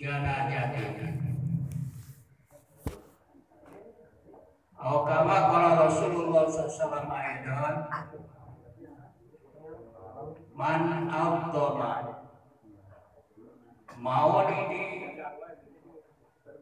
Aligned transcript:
jana 0.00 0.34
jati 0.50 0.82
Au 4.82 5.06
kama 5.06 5.46
qala 5.46 5.86
Rasulullah 5.86 6.42
sallallahu 6.50 7.06
alaihi 7.06 7.46
wasallam 7.46 7.76
man 10.58 11.06
awdama 11.06 11.90
maulidi 14.02 15.06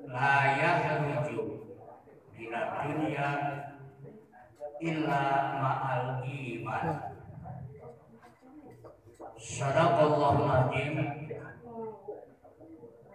la 0.05 0.33
yahruju 0.61 1.41
ila 2.45 2.61
dunya 2.85 3.31
illa 4.85 5.23
ma'al 5.61 6.21
iman. 6.25 6.87
Sadaqallahu 9.41 10.45
azim 10.45 10.97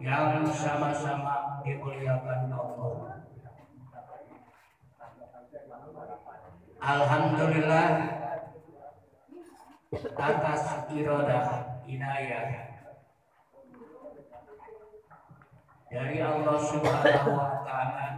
yang 0.00 0.46
sama-sama 0.48 1.60
dimuliakan 1.60 2.48
Allah. 2.48 3.20
Alhamdulillah 6.80 7.86
atas 10.16 10.62
irodah 10.94 11.46
inayah 11.84 12.70
dari 15.90 16.22
Allah 16.22 16.56
Subhanahu 16.56 17.30
wa 17.34 17.60
taala 17.66 18.08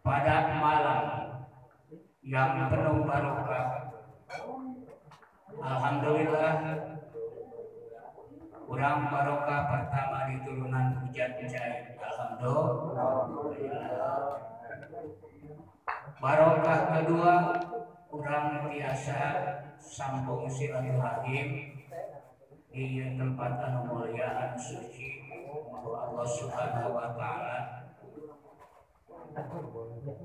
pada 0.00 0.36
malam 0.62 1.02
yang 2.22 2.70
penuh 2.70 3.02
barokah. 3.02 3.66
Alhamdulillah 5.62 6.54
kurang 8.72 9.12
barokah 9.12 9.68
pertama 9.68 10.32
di 10.32 10.40
turunan 10.48 10.96
hujan 11.04 11.36
hujan. 11.36 11.92
Alhamdulillah. 12.00 13.28
Barokah 16.16 16.80
kedua 16.96 17.52
kurang 18.08 18.72
biasa 18.72 19.20
sambung 19.76 20.48
silaturahim 20.48 21.68
di 22.72 23.12
tempat 23.20 23.60
anu 23.60 23.92
mulia 23.92 24.56
suci 24.56 25.20
Allah 25.84 26.24
Subhanahu 26.24 26.96
wa 26.96 27.12
taala 27.12 27.92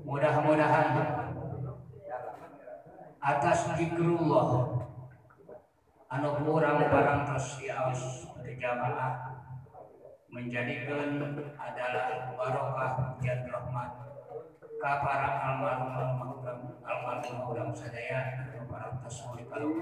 mudah-mudahan 0.08 0.96
atas 3.20 3.76
zikrullah 3.76 4.77
anu 6.08 6.40
kurang 6.40 6.80
barang 6.88 7.22
tersiaus 7.28 8.32
berjamaah. 8.40 9.36
Menjadikan 10.28 11.24
adalah 11.56 12.36
barokah 12.36 13.16
dan 13.24 13.48
rahmat. 13.48 13.90
Ka 14.78 14.92
para 15.00 15.28
almarhum 15.40 15.88
almarhum 15.88 16.60
almarhum 16.84 17.36
urang 17.48 17.72
sadaya 17.72 18.44
para 18.68 18.92
tasawuf 19.00 19.40
kalau 19.48 19.72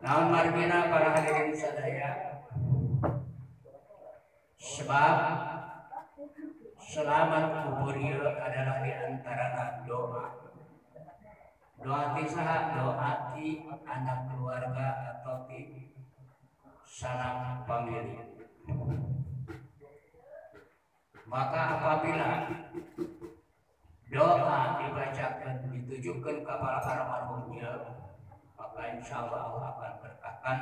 Naon 0.00 0.26
margina 0.32 0.88
para 0.88 1.08
hadirin 1.16 1.52
sadaya. 1.52 2.10
Sebab 4.56 5.16
selamat 6.80 7.44
kubur 7.52 7.96
ieu 8.00 8.24
adalah 8.24 8.80
di 8.80 8.92
antara 8.92 9.84
doa 9.84 10.43
doa 11.84 12.16
ti 12.16 12.24
saha 12.24 12.72
doa 12.72 13.10
ti 13.36 13.68
anak 13.84 14.32
keluarga 14.32 15.20
atau 15.20 15.44
ti 15.44 15.92
sanak 16.88 17.68
famili 17.68 18.24
maka 21.28 21.60
apabila 21.76 22.48
doa 24.08 24.60
dibacakan 24.80 25.54
ditujukan 25.68 26.36
kepada 26.40 26.80
almarhumnya 26.80 27.72
maka 28.56 28.82
insya 28.96 29.28
Allah 29.28 29.40
Allah 29.52 29.64
akan 29.76 29.92
berkahkan 30.00 30.58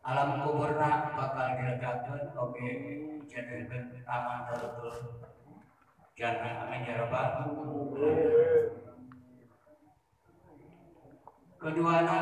alam 0.00 0.28
kuburna 0.40 1.12
bakal 1.12 1.46
dilegakan 1.52 2.32
oke 2.32 2.70
jadikan 3.28 3.92
taman 4.08 4.48
betul 4.48 4.96
jangan 6.20 6.68
amin 6.68 6.84
ya 6.84 7.00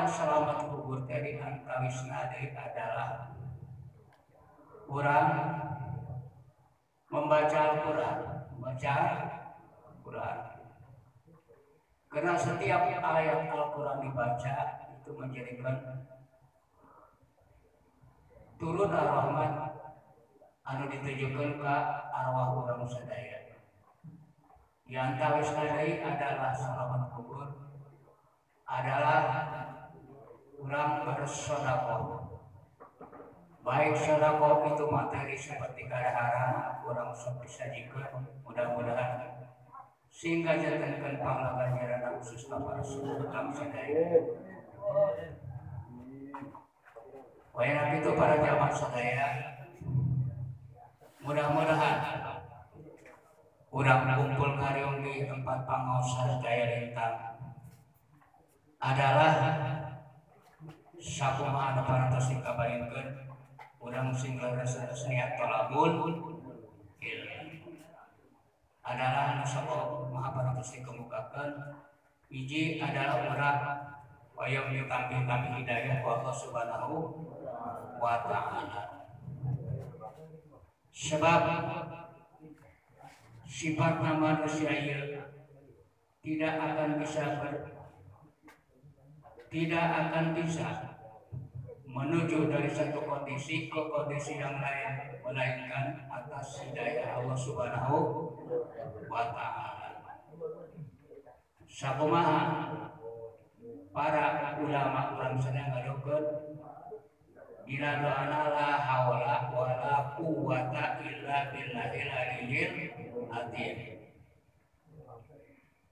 selamat 0.07 0.71
kubur 0.71 1.03
dari 1.11 1.35
antawisna 1.43 2.31
adalah 2.55 3.35
kurang 4.87 5.31
membaca 7.11 7.59
Al-Quran. 7.75 8.19
Membaca 8.55 8.93
Al-Quran. 9.91 10.37
Karena 12.11 12.33
setiap 12.39 12.81
ayat 12.87 13.51
Al-Quran 13.51 13.99
dibaca 14.03 14.57
itu 14.95 15.11
menjadikan 15.15 15.77
turun 18.59 18.91
rahmat 18.91 19.53
anu 20.67 20.85
ditujukan 20.91 21.63
ke 21.63 21.75
arwah 22.11 22.59
orang 22.59 22.83
sadaya 22.91 23.38
yang 24.89 25.21
tahu 25.21 25.45
sadaya 25.45 26.01
adalah 26.01 26.53
selamat 26.57 27.03
kubur 27.13 27.45
adalah 28.65 29.21
orang 30.57 31.05
bersodakoh 31.05 32.29
baik 33.61 33.93
sedekah 34.01 34.65
itu 34.65 34.85
materi 34.89 35.37
seperti 35.37 35.85
kadahara 35.93 36.81
kurang 36.81 37.13
jika 37.69 38.17
mudah-mudahan. 38.41 39.45
Sehingga 40.09 40.57
jadikan 40.57 41.21
pahala 41.21 41.69
ganjaran 41.69 42.17
khusus 42.17 42.49
kepada 42.49 42.81
seluruh 42.81 43.29
sadaya. 43.29 44.25
Wayang 47.53 48.01
itu 48.01 48.11
para 48.17 48.41
jamaah 48.41 48.73
sadaya 48.73 49.29
mudah-mudahan 51.21 51.97
kurang 53.69 54.09
kumpul 54.09 54.57
karyong 54.57 55.05
di 55.05 55.29
tempat 55.29 55.69
pangaosan 55.69 56.41
daya 56.41 56.67
lintang. 56.73 57.17
Adalah 58.81 59.35
sakumaha 60.99 61.77
anu 61.77 61.83
parantos 61.87 62.33
dikabarinkeun 62.33 63.29
urang 63.79 64.11
sing 64.11 64.35
niat 64.41 65.31
tolabul 65.39 65.93
adalah 68.89 69.37
anu 69.37 69.45
sapa 69.45 70.09
maha 70.09 70.33
parantos 70.33 70.73
dikemukakeun. 70.73 71.53
Hiji 72.29 72.81
adalah 72.81 73.25
urang 73.25 73.61
wayang 74.33 74.73
ditambih-tambih 74.73 75.61
hidayah 75.61 76.01
ku 76.01 76.09
Allah 76.09 76.35
Subhanahu 76.35 76.97
wa 78.01 78.17
taala. 78.25 78.83
Sebab 80.89 81.43
sifat 83.49 84.05
manusia 84.05 84.69
ieu 84.69 85.25
tidak 86.21 86.55
akan 86.61 87.01
bisa 87.01 87.41
ber, 87.41 87.53
tidak 89.49 89.87
akan 89.89 90.37
bisa 90.37 90.69
menuju 91.89 92.53
dari 92.53 92.69
satu 92.69 93.01
kondisi 93.09 93.73
ke 93.73 93.81
kondisi 93.89 94.37
yang 94.37 94.61
lain 94.61 95.17
melainkan 95.25 96.05
atas 96.13 96.61
hidayah 96.69 97.25
Allah 97.25 97.39
Subhanahu 97.41 97.97
wa 99.09 99.25
taala. 99.33 99.89
Sakumaha 101.65 102.41
para 103.97 104.61
ulama 104.61 105.17
orang 105.17 105.41
sedang 105.41 105.73
ngadokeun 105.73 106.25
ila 107.69 107.91
doana 108.05 108.41
la 108.53 108.71
haula 108.77 109.37
wala 109.53 109.97
quwata 110.17 111.01
illa 111.05 111.53
billahil 111.53 112.11
aliyil 112.13 113.08
azim. 113.31 113.77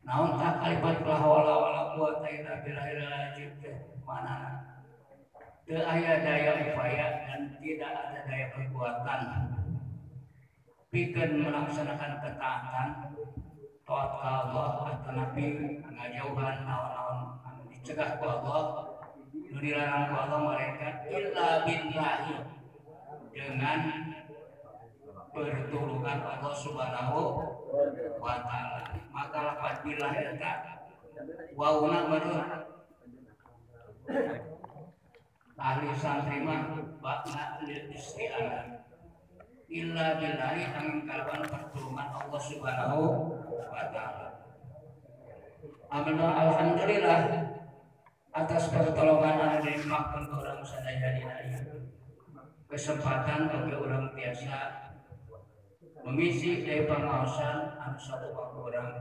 naon 0.06 0.38
tak 0.38 0.62
kalimat 0.62 0.98
la 1.02 1.16
haula 1.18 1.54
wala 1.60 1.82
quwata 1.94 2.28
illa 2.30 2.62
billah 2.62 2.86
mana? 4.06 4.36
Teu 5.66 5.82
aya 5.82 6.22
daya 6.22 6.52
upaya 6.62 7.06
dan 7.26 7.58
tidak 7.58 7.90
ada 7.90 8.20
daya 8.22 8.46
kekuatan 8.54 9.20
pikeun 10.94 11.42
melaksanakan 11.42 12.12
ketaatan 12.22 12.88
taat 13.86 14.10
ka 14.18 14.30
Allah 14.50 14.98
atau 14.98 15.12
nabi 15.14 15.78
ngajauhan 15.78 16.56
naon-naon 16.66 17.18
anu 17.46 17.62
dicegah 17.70 18.18
ku 18.18 18.26
Allah 18.26 18.96
dilarang 19.46 20.10
ku 20.10 20.16
Allah 20.18 20.40
mereka 20.42 21.06
illa 21.06 21.48
billahi. 21.62 22.34
Dengan 23.36 23.80
pertolongan 25.36 26.24
Allah 26.24 26.54
Subhanahu 26.56 27.20
wa 28.16 28.36
taala. 28.40 28.96
Maka 29.12 29.38
lapat 29.44 29.74
billah 29.84 30.12
eta 30.16 30.52
wauna 31.52 32.08
baru 32.08 32.32
ahli 35.56 35.88
santri 35.96 36.40
mah 36.40 36.72
bakna 37.04 37.60
lil 37.64 37.92
isti'anah 37.92 38.88
illa 39.68 40.06
billahi 40.16 40.62
angin 40.72 41.04
kalawan 41.04 41.44
pertolongan 41.44 42.08
Allah 42.16 42.40
Subhanahu 42.40 43.04
wa 43.52 43.84
taala. 43.92 44.28
Amalna 45.92 46.28
alhamdulillah 46.32 47.20
atas 48.32 48.68
pertolongan 48.72 49.36
anu 49.36 49.58
dimakan 49.64 50.22
ke 50.28 50.34
orang 50.34 50.60
sadaya 50.64 51.08
kesempatan 52.66 53.48
bagi 53.48 53.72
orang 53.72 54.12
biasa 54.12 54.85
mengisi 56.06 56.62
dari 56.62 56.86
pengawasan 56.86 57.74
anu 57.82 57.98
sabuka 57.98 58.54
orang 58.54 58.94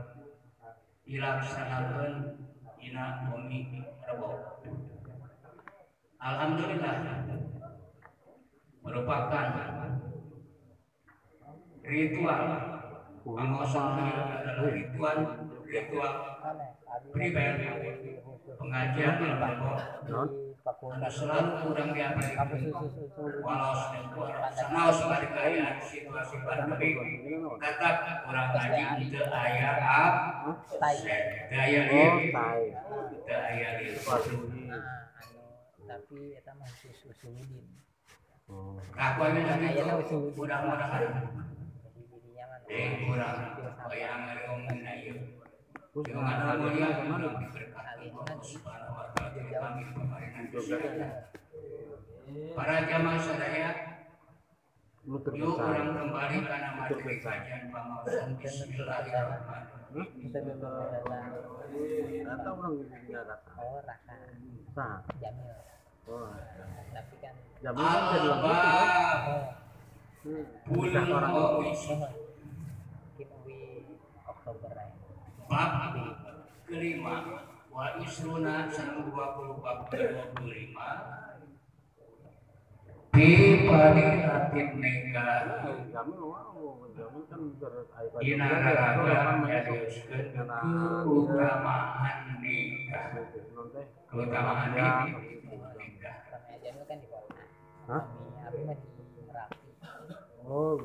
dilaksanakan 1.06 2.34
ina 2.82 3.30
bumi 3.30 3.78
rebo. 4.02 4.58
Alhamdulillah 6.18 6.94
merupakan 8.82 9.46
ritual 11.86 12.42
pengawasan 13.22 13.86
adalah 14.42 14.66
ritual 14.74 15.18
ritual 15.62 16.14
pribadi 17.14 17.66
pengajian 18.58 19.14
anda 19.22 20.45
selalu 21.06 21.50
kurang 21.62 21.94
diabaikan 21.94 22.48
walau 23.38 23.74
sanaos 24.50 24.98
balik 25.06 25.30
kaya 25.30 25.78
situasi 25.78 26.36
pandemi. 26.42 26.98
Tetap 27.62 27.96
kurang 28.26 28.48
ngaji 28.50 29.06
itu 29.06 29.20
ayah 29.22 29.78
ab 29.78 30.14
daya 30.82 31.80
lirik 31.86 32.34
daya 33.26 33.68
lirik 33.78 34.02
tapi 35.86 36.34
eta 36.34 36.50
mah 36.58 36.66
usuludin 36.66 37.62
aku 38.94 39.20
aja 39.22 39.40
nanti 39.46 39.80
mudah-mudahan 40.34 41.02
jadi 41.78 42.00
dirinya 42.10 42.44
mah 42.50 42.58
eh 42.66 42.88
kurang. 43.06 43.36
Kayak 43.86 44.10
anggar 44.18 44.38
ngomong 44.50 44.82
na 45.96 46.04
iyo 46.04 46.12
yung 46.12 46.28
ano 46.28 46.60
mo 46.60 46.68
yan 46.76 47.08
ano 47.08 47.40
diberkati 47.40 48.12
ko 48.12 48.20
subhanahu 48.44 49.00
wa 49.00 49.08
ta'ala 49.16 49.48
kami 49.48 49.96
pemarinan 49.96 50.44
para 52.52 52.84
jamaah 52.84 53.16
sadaya 53.16 53.96
yuk 55.08 55.24
orang 55.56 55.96
kembali 55.96 56.44
karena 56.44 56.76
materi 56.76 57.16
kajian 57.24 57.72
pengawasan 57.72 58.36
Bismillahirrahmanirrahim. 59.96 62.28
Rata 62.28 62.52
orang 62.52 62.76
rata. 63.24 63.56
oh 63.56 63.80
raka 63.80 64.12
Nah, 64.76 65.00
jamil. 65.16 65.56
Oh, 66.04 66.28
tapi 66.92 67.16
kan 67.24 67.32
kan 67.64 67.96
jadi 68.12 68.28
kan? 68.28 68.44
Oh. 70.28 70.44
Uwi 70.76 70.92
Oktober 74.28 74.76
ya 74.76 74.95
Bab 75.46 75.94
kelima 76.66 77.14
Wa 77.70 78.00
isruna 78.00 78.66
sang 78.72 79.04
20 79.04 79.12
bab 79.62 79.78
ke-25 79.88 80.76
Fi 83.12 83.28
padilatin 83.64 84.68
nikah 84.76 85.64
Jamin 85.88 86.20
wow, 86.20 86.84
jamin 86.92 87.22
ber- 87.56 87.88
air 87.96 88.08
pada 88.12 88.20
Dina 88.20 88.44
bulan 88.44 88.60
ya, 88.60 88.68
itu 88.68 88.76
raga 88.76 89.00
orang 89.08 89.38
masuk. 89.40 89.48
jadiuskeun 89.56 90.24
Karena 90.36 90.58
keutamaan 91.04 92.18
nikah. 92.44 93.04
Keutamaan 94.08 94.68
nikah 94.76 94.96
kan 96.86 96.98
di 97.00 97.06
Hah? 97.86 98.02
di 98.50 98.60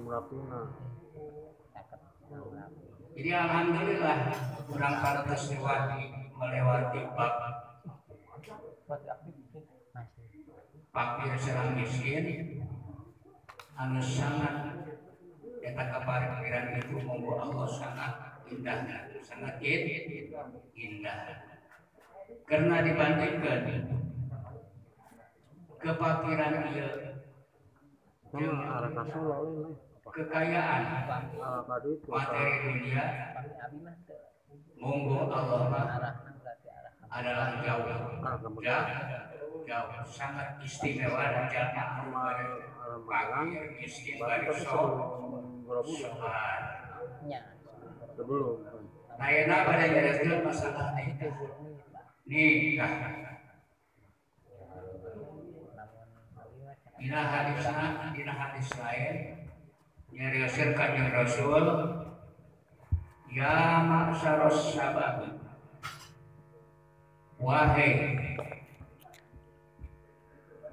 merapi 0.02 0.36
Oh, 0.42 1.38
cakep. 1.74 2.00
Nah 2.32 2.42
merapi 2.42 2.91
Jadi 3.22 3.38
alhamdulillah 3.38 4.34
kurang 4.66 4.98
pantas 4.98 5.54
lewati 5.54 6.10
melewati 6.34 7.06
bab 7.14 7.38
fakir 10.90 11.34
serang 11.38 11.78
miskin. 11.78 12.58
Anu 13.78 14.02
sangat 14.02 14.74
eta 15.62 15.84
kapariran 15.94 16.82
itu 16.82 16.98
monggo 17.06 17.38
Allah 17.38 17.70
sangat 17.70 18.42
indahnya 18.50 19.14
sangat 19.22 19.62
in- 19.62 20.34
indah. 20.74 21.46
Karena 22.50 22.82
dibandingkan 22.82 23.62
kepakiran 25.78 26.54
ieu 26.74 26.90
Sama 28.34 28.82
arah. 28.82 29.91
Kekayaan. 30.10 30.82
Itu. 31.82 31.92
materi 32.10 32.54
dunia. 32.66 33.06
Monggo 34.82 35.30
Allah 35.30 35.62
adalah 37.12 37.48
jauh. 37.62 37.86
Kamu. 38.18 38.60
jauh. 38.66 38.86
jauh. 39.70 39.90
Sangat 40.10 40.58
istimewa 40.66 41.22
dan 41.30 41.46
bari 41.52 42.46
tapi 44.18 44.52
sok 44.58 44.86
sebelum. 48.18 48.58
Ayeuna 49.22 49.70
pada 49.70 49.86
nyereskeun 49.86 50.42
masalah 50.42 50.98
nikah. 50.98 51.30
belum 51.38 51.78
pak. 51.94 52.06
Nikah. 52.26 52.92
cakep 52.92 53.14
Dina 57.02 57.22
hadisna, 57.26 58.14
dina 58.14 58.34
hadis 58.34 58.70
lain 58.78 59.41
nyarioskeun 60.12 60.76
kanjeng 60.76 61.10
Rasul 61.16 61.66
Ya 63.32 63.80
ma'syaros 63.88 64.76
sabab. 64.76 65.24
Wahai 67.40 68.20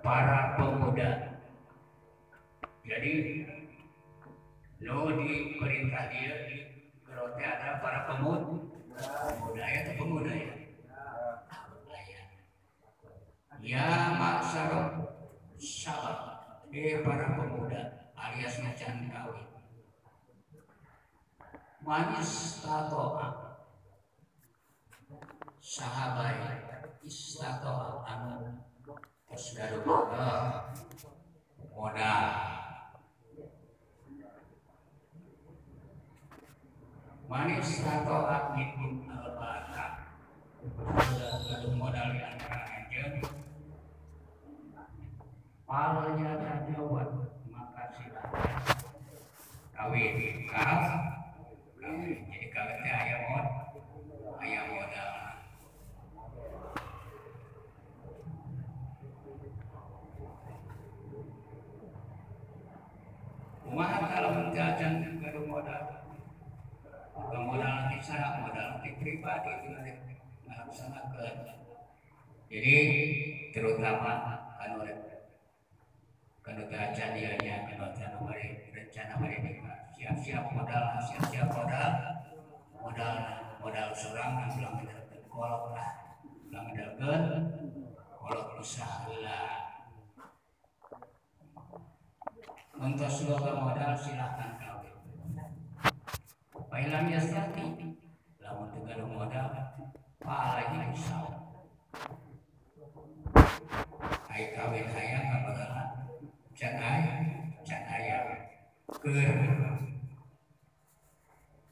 para 0.02 0.58
pemuda. 0.58 1.38
Jadi 2.82 3.12
lo 4.82 5.14
di 5.22 5.54
perintah 5.62 6.10
dia 6.10 6.34
di 6.50 6.56
Gerote 7.06 7.42
ada 7.46 7.78
para 7.78 8.10
pemuda 8.10 8.58
Pemuda 8.98 9.62
ya 9.62 9.78
atau 9.86 9.94
pemuda 10.02 10.32
ya? 10.34 10.54
Ya 13.62 13.86
ma'syaros 14.18 15.14
sabab. 15.62 16.18
Eh 16.74 17.06
para 17.06 17.38
pemuda 17.38 17.97
alias 18.18 18.58
ngacan 18.58 19.06
kawin 19.14 19.46
manis 21.86 22.60
tatoa 22.60 23.26
sahabat 25.62 26.98
istatoa 27.06 28.02
anu. 28.04 28.60
Tos 29.28 29.54
gaduh 29.54 29.84
modal 29.84 30.40
manis 37.28 37.70
tatoa 37.84 38.56
minum 38.56 39.04
albata 39.08 39.86
gaduh 41.48 41.72
modal 41.76 42.08
di 42.12 42.20
palanya 45.68 46.64
jawab 46.72 47.08
maka 47.08 47.27
silakan 47.27 47.27
kawin 49.78 50.42
kau 50.50 50.82
kawin 51.78 52.18
jadi 52.26 52.46
kawin 52.50 52.76
teh 52.82 52.90
aya 52.90 53.16
mod 53.30 53.46
aya 54.42 54.60
modal 54.74 55.10
kumaha 63.62 63.98
kalau 64.10 64.30
menjajan 64.34 65.22
gaduh 65.22 65.46
modal. 65.46 65.82
Bukan 67.14 67.42
modal 67.46 67.74
saya 68.02 68.42
modal 68.42 68.82
nanti 68.82 68.98
pribadi 68.98 69.50
pribadi 69.62 69.90
itu 69.94 70.14
melaksanakan 70.42 71.34
jadi 72.50 72.76
terutama 73.54 74.42
anu 74.58 74.82
kanu 74.82 75.07
jadiannya 76.96 77.54
kanu 77.68 77.84
rencana 77.92 78.16
bari 78.24 78.46
rencana 78.72 79.14
nikah 79.20 79.78
siap-siap 79.92 80.44
modal 80.54 80.84
siap-siap 81.04 81.48
modal. 81.52 81.92
Modal 82.78 83.14
modal 83.58 83.88
seorang 83.92 84.48
bilang 84.54 84.80
bener 84.80 85.02
kolok 85.28 85.74
lah. 85.74 85.88
Bilang 86.48 86.66
bener 86.72 87.22
kolok 88.16 88.58
usaha. 88.62 89.10
Lah 89.20 89.68
untuk 92.78 93.10
seluruh 93.10 93.58
modal 93.58 93.92
silahkan 93.98 94.54
kawin. 94.54 94.94
Pailam 96.70 97.10
yastati 97.10 97.98
lamun 98.38 98.70
tegal 98.70 99.02
modal 99.02 99.50
pahalanya 100.22 100.94
bisa 100.94 101.18
Hai 104.28 104.54
kawin 104.54 104.86
hayang 104.86 105.26
kabagalan 105.26 105.88
can 106.54 106.78
aya 106.78 107.14
can 107.66 107.82
aya 107.82 108.18
keur 108.98 109.38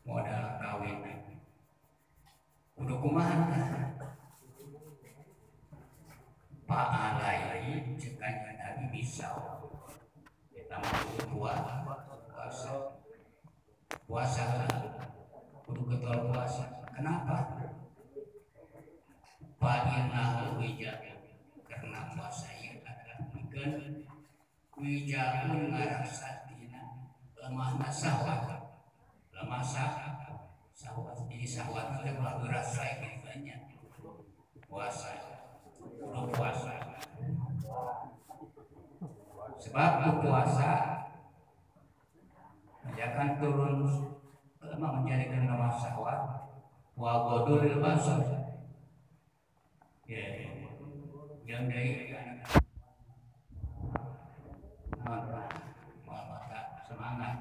modal 0.06 0.44
kawin 0.62 1.02
kudu 2.78 2.94
kumaha? 3.02 3.34
Tah 3.50 3.66
paalai 6.66 7.94
cekanya 7.98 8.50
nabi 8.58 8.84
bisa. 8.94 9.30
Kita 10.54 10.78
mau 10.78 11.26
puasa 11.34 11.74
puasa. 12.30 12.72
Puasa. 14.06 14.44
Kudu 15.66 15.82
ketol 15.90 16.30
puasa. 16.30 16.86
Kenapa? 16.94 17.58
Fa'innahu 19.58 20.62
wijah 20.62 20.94
karena 21.66 22.12
puasa 22.14 22.54
yang 22.62 22.78
adalah 22.86 23.18
bikin 23.34 24.04
wijaun 24.78 25.74
ngarasatina 25.74 26.45
lemah 27.46 27.78
nasawat 27.78 28.42
lemah 29.30 29.62
sah 29.62 29.94
sahwat 30.74 31.14
jadi 31.30 31.46
sahwat 31.46 32.02
itu 32.02 32.18
melalui 32.18 32.50
rasa 32.50 32.82
yang 32.98 33.22
banyak. 33.22 33.60
Puasa. 34.66 35.14
Kudu 35.78 36.28
puasa. 36.34 36.74
Sebab 39.62 40.20
puasa 40.20 40.70
akan 42.96 43.28
turun 43.40 43.76
lemah 44.60 44.90
menjadikan 45.00 45.48
nama 45.48 45.72
sahwat. 45.72 46.50
Wa 46.98 47.24
goduril 47.24 47.78
basar. 47.80 48.20
Ya. 50.04 50.50
Yang 51.46 51.62
dari 51.70 51.92
anak 52.10 52.42
mata 55.06 55.46
semangat 56.86 57.36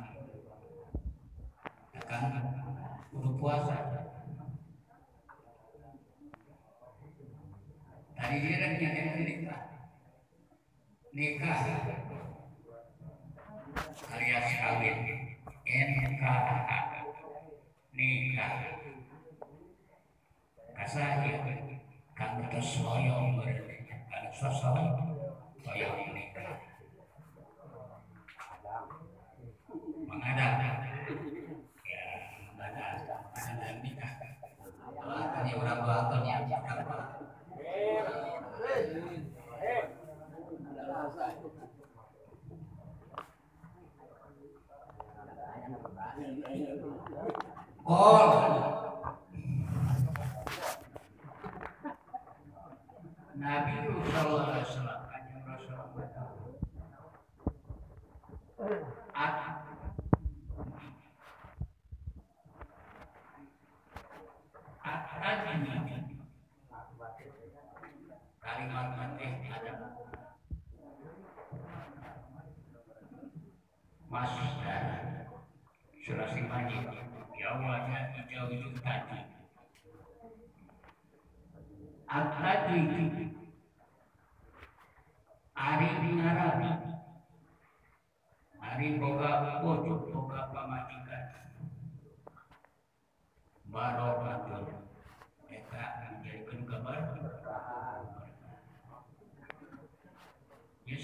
akan 1.96 2.24
kudu 3.10 3.30
puasa 3.46 3.78
tadi 8.18 8.42
dia 8.42 8.58
kan 8.58 8.74
yang 8.82 9.22
nikah. 9.22 9.62
Nikah. 11.14 11.60
Alias 14.18 14.50
kawin. 14.50 14.98
Nikah. 15.62 16.42
Nikah. 17.94 18.54
Kasahnya 20.74 21.34
kan 22.18 22.50
terus 22.50 22.82
soyong 22.82 23.46
kan 24.10 24.26
sosok 24.34 24.74
soyong 25.62 26.18
nikah. 26.18 26.66
Mengadap 30.10 30.85
Oh. 47.88 48.45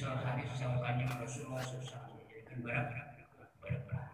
Ya 0.01 0.17
salah 0.17 0.33
hadis 0.33 0.49
sama 0.57 0.81
kanjeng 0.81 1.13
Rasulullah 1.13 1.61
SAW 1.61 2.09
menjadikan 2.09 2.57
barang 2.65 2.89
berkah 3.61 4.05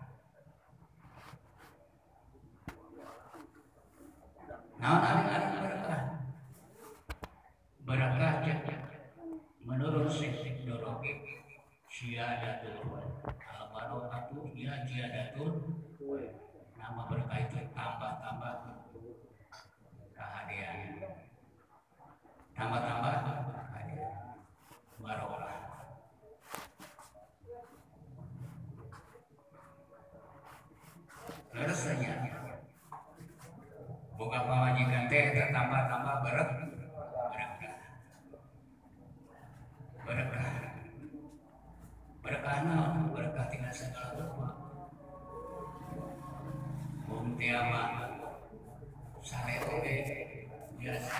Nah, 4.84 5.00
ada 5.00 5.48
berkah 5.48 6.03
berkah 7.88 8.36
menurut 9.63 10.12
Syekh 10.12 10.67
Doroki 10.67 11.24
syihadatul 11.88 12.84
al 13.32 13.72
barokatu 13.72 14.44
ya 14.60 14.84
jihadatul 14.84 15.72
nama 16.75 17.08
berkah 17.08 17.48
itu 17.48 17.63
tambah-tambah 17.72 18.56
kehadiran 20.12 21.15
tambah-tambah 22.60 23.13
kehadiran 23.56 24.36
barokah 25.00 25.58
terus 31.58 31.79
saja 31.89 32.13
buka 34.13 34.39
pamajikan 34.46 35.10
teh 35.10 35.50
tambah-tambah 35.50 36.15
berat 36.22 36.50
berkah 40.06 40.48
berkah 42.22 42.56
naon 42.62 43.10
berkah 43.10 43.46
tinggal 43.50 43.74
segala 43.74 44.22
rupa 44.22 44.50
um 47.10 47.34
tiama 47.41 47.84
sare 49.25 49.58
oge 49.65 49.98
biasa 50.77 51.13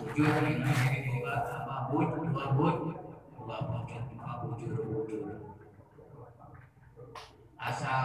bujur 0.00 0.32
ini 0.48 0.72
jadi 0.80 0.98
boga 1.12 1.34
apa 1.44 1.76
bud 1.92 2.08
dua 2.24 2.44
bud 2.56 2.76
dua 3.36 3.56
bujur 3.68 4.02
dua 4.16 4.32
bujur 4.40 4.80
bujur 4.88 5.44
asal 7.64 8.04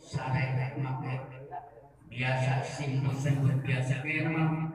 sare 0.00 0.44
make 0.80 1.14
biasa 2.08 2.64
simbut 2.64 3.12
simbut 3.20 3.60
biasa 3.60 4.00
mah 4.32 4.72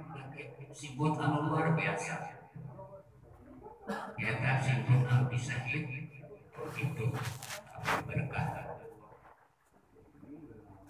simbut 0.69 1.17
anu 1.17 1.49
luar 1.49 1.73
biasa. 1.73 2.15
Ya 4.21 4.37
tak 4.37 4.61
simpul 4.61 5.01
anu 5.09 5.25
bisa 5.33 5.57
itu 5.65 7.05
berkah. 8.05 8.49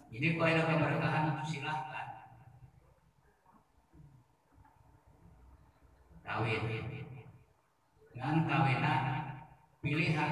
Jadi 0.10 0.28
kalau 0.36 0.52
ada 0.52 0.62
keberkahan 0.68 1.24
itu 1.32 1.44
silahkan 1.48 2.08
kawin. 6.28 6.64
Dengan 8.12 8.44
kawinan 8.52 9.04
pilihan 9.80 10.32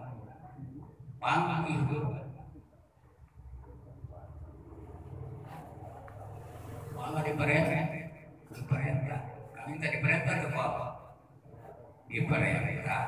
Pangkihu 1.21 2.01
Allah 6.97 7.21
diperintah 7.21 7.85
diperintah 8.49 9.21
kami 9.53 9.77
tadi 9.77 10.01
diperintah 10.01 10.35
ke 10.41 10.47
apa 10.49 10.87
diperintah 12.09 13.05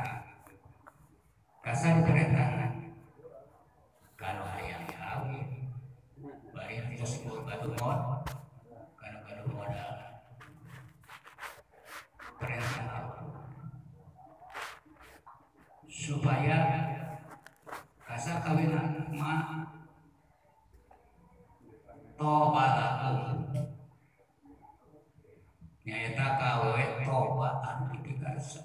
kasar 1.66 2.06
diperintah 2.06 2.70
kalau 4.14 4.46
ayam 4.62 4.86
kawin 4.86 5.74
bayar 6.54 6.86
itu 6.94 7.06
sebut 7.10 7.42
batu 7.50 7.74
mod 7.82 8.30
kalau 8.94 9.20
batu 9.26 9.44
modal 9.50 9.94
perintah 12.38 13.10
supaya 15.90 16.58
kasar 18.24 18.40
kawinan 18.40 19.12
ma. 19.20 19.68
Tobalakum 22.16 23.52
nyata 25.84 26.28
kawe 26.40 26.84
tobatan 27.04 27.78
dipikarsa 27.92 28.64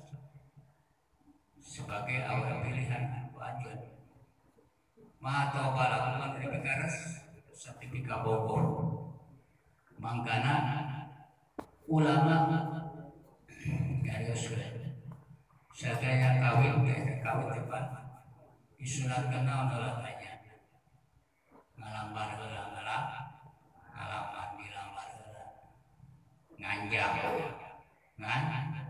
sebagai 1.58 2.22
awal 2.22 2.62
pilihan 2.62 3.34
wajan 3.34 3.98
ma 5.18 5.50
tobalakum 5.50 6.22
man 6.22 6.38
dipikaras 6.38 7.26
sertifika 7.50 8.22
bogor. 8.22 8.62
Mangkana 9.98 10.54
ulama. 11.90 12.46
Garius 14.06 14.54
sadaya 15.74 16.38
kawin 16.38 16.86
teh 16.86 17.18
kawin 17.26 17.50
depan 17.58 17.98
disunatkan 18.78 19.42
naon 19.42 19.75
tanya. 19.75 20.38
Ngalamar 21.75 22.28
heula 22.38 22.62
ngalam 22.70 23.04
ngalamar 23.90 24.49
dilamar 24.54 25.08
heula. 25.18 25.44
Nganjang 26.54 27.12
ngan 28.18 28.42
nganjang 28.50 28.88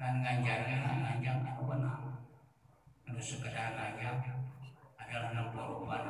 kan 0.00 0.12
nganjangnya 0.24 0.76
nganjang 1.04 1.38
anu 1.44 1.62
benar. 1.68 2.00
Anu 3.04 3.20
sekedar 3.20 3.76
nganjang 3.76 4.24
adalah 4.96 5.30
nempuh 5.36 5.84
rupa 5.84 6.00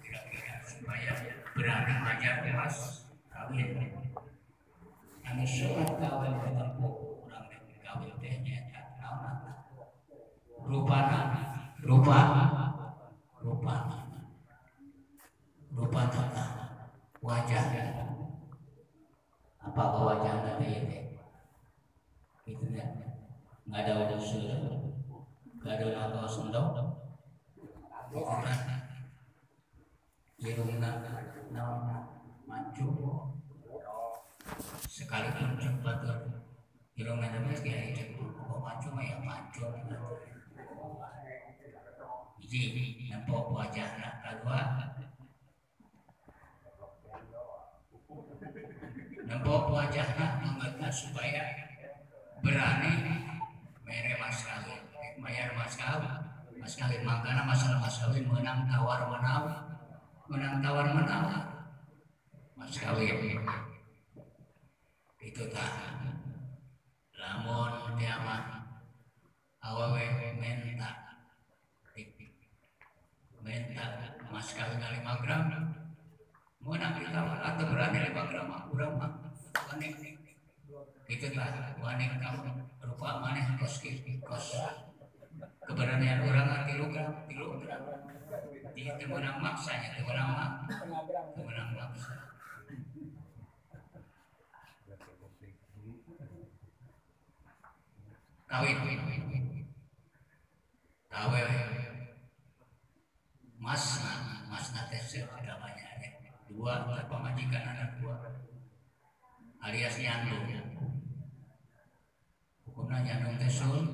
kira-kira 0.00 0.56
supaya 0.64 1.12
berani 1.52 1.94
ngajar 2.00 2.40
bebas 2.40 3.04
kawin. 3.28 3.92
Anu 5.28 5.44
surat 5.44 6.00
kawin 6.00 6.32
ditempuh 6.48 7.07
rupana. 10.68 11.20
Rupa. 11.80 12.18
Rupa 13.40 13.74
rupa 15.72 16.02
tata. 16.10 16.44
Wajah. 17.24 17.64
Apa 19.62 19.82
wajah 19.82 20.34
tadi 20.44 20.66
itu 20.80 20.96
itu 22.48 22.66
ya. 22.72 22.86
Nggak 23.68 23.80
ada 23.84 23.92
wajah 24.00 24.18
sudah 24.20 24.58
nggak 25.60 25.74
ada 25.76 25.86
nato 25.92 26.20
sendok. 26.28 26.66
Orang? 28.08 28.60
Irungna 30.38 30.90
naon 31.52 31.88
maju 32.48 32.88
sekali 34.88 35.28
pun 35.36 35.78
batur 35.84 36.18
irungna 36.96 37.28
nama 37.28 37.52
kayak 37.60 37.94
itu 37.94 38.24
maju 38.58 38.88
ya 38.98 39.16
maju 39.20 39.64
Jadi, 42.48 43.12
nampak 43.12 43.44
wajah 43.52 43.88
nak 44.00 44.14
kedua. 44.24 44.60
Nampak 49.28 49.64
wajah 49.68 50.08
nak 50.16 50.32
mengerti 50.40 50.88
supaya 50.88 51.44
berani 52.40 52.92
mere 53.84 54.14
mas 54.16 54.40
kawin 54.40 54.80
bayar 55.20 55.52
mas 55.60 55.76
kawin 55.76 57.02
mas 57.04 57.20
masalah 57.20 57.78
mas 57.84 57.96
kawin 58.00 58.24
menang 58.24 58.64
tawar 58.64 59.00
menawar 59.12 59.58
menang 60.32 60.56
tawar 60.64 60.86
menawar 60.88 61.42
mas 62.56 62.74
kawin 62.80 63.44
itu 65.18 65.44
tak. 65.52 65.72
Lamun 67.18 67.98
tiamat 68.00 68.42
awawe 69.60 70.04
menta 70.40 70.97
minta 73.48 74.12
mas 74.28 74.52
kawin 74.52 74.76
lima 74.76 75.12
gram. 75.24 75.48
Mau 76.60 76.76
nak 76.76 77.00
ditawar 77.00 77.40
atau 77.40 77.64
berani 77.64 78.12
lima 78.12 78.22
gram 78.28 78.52
kurang 78.68 79.00
mah 79.00 79.12
waning 79.72 79.96
itu 81.08 81.26
lah 81.32 81.72
waning 81.80 82.12
kamu. 82.20 82.52
Rupa 82.84 83.24
maneh 83.24 83.56
kos 83.56 83.80
kos. 84.28 84.46
Keberanian 85.64 86.28
orang 86.28 86.68
tilu 86.68 86.92
gram 86.92 87.24
tilu 87.24 87.56
gram 87.64 87.82
dia 88.76 88.94
temenang 88.94 89.40
maksanya 89.40 89.96
temenang 89.96 90.28
mak 90.36 90.52
temenang 91.34 91.70
maksa 91.72 92.14
kawin. 98.46 98.76
Kawin 101.08 101.97
mas 103.68 104.00
mas 104.48 104.72
nate 104.72 104.96
sudah 104.96 105.60
banyak 105.60 105.84
ya. 106.00 106.10
dua 106.48 107.04
pemajikan 107.04 107.76
anak 107.76 108.00
dua? 108.00 108.16
Alias 109.60 110.00
nyandung. 110.00 110.48
Hukumnya 112.64 113.04
nyandung 113.04 113.36
teh 113.36 113.52
sun 113.52 113.84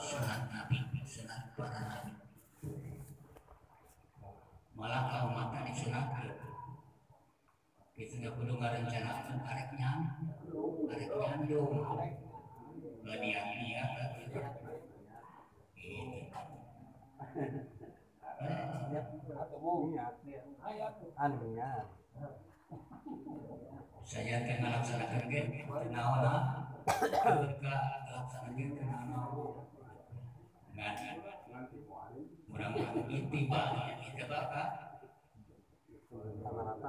sunat 0.00 0.48
nabi 0.48 0.80
sunat 1.04 1.52
para 1.60 1.76
nabi. 1.92 2.16
Malah 4.72 5.12
kaum 5.12 5.36
mata 5.36 5.60
disunat 5.68 6.08
itu 8.00 8.24
nggak 8.24 8.32
perlu 8.32 8.56
nggak 8.56 8.80
rencana 8.80 9.12
arek 9.44 9.68
nyam 9.76 10.08
arek 10.88 11.12
nyandung. 11.12 11.84
Nggak 13.04 13.16
dia 13.20 13.40
dia 13.60 13.84
gitu 19.68 20.50
saya 24.08 24.40
akan 24.40 24.56
melaksanakan 24.64 25.22
ke 25.28 25.40
kenaona 25.60 26.34
ketika 26.88 27.76
laksanakan 28.08 28.52
ke 28.56 28.64
kenaona 28.80 29.20
mudah-mudahan 32.48 33.04
itibanya 33.12 34.00
kita 34.00 34.24
bakal 34.24 34.68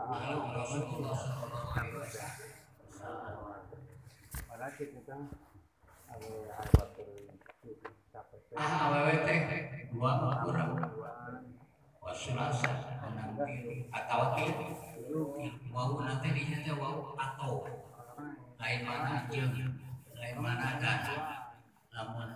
malu 0.08 0.40
Rasulullah 0.56 1.14
Sallallahu 1.20 1.76
Alaihi 1.76 2.00
Wasallam 2.00 2.48
Padahal 4.50 4.72
kita 4.76 5.00
kan 5.04 5.22
ah 8.58 8.90
awewe 8.90 9.16
teh 9.24 9.40
dua 9.94 10.12
kurang 10.44 10.72
wasulasa 12.10 12.74
atau 13.94 14.34
kiri 14.34 14.74
wau 15.70 16.02
nanti 16.02 16.30
di 16.34 16.44
teh 16.50 16.74
wau 16.74 17.14
atau. 17.14 17.70
Lain 18.58 18.82
mana 18.82 19.30
jeung 19.30 19.54
lain 20.18 20.38
mana 20.42 20.82
dan 20.82 21.06
lamun 21.94 22.30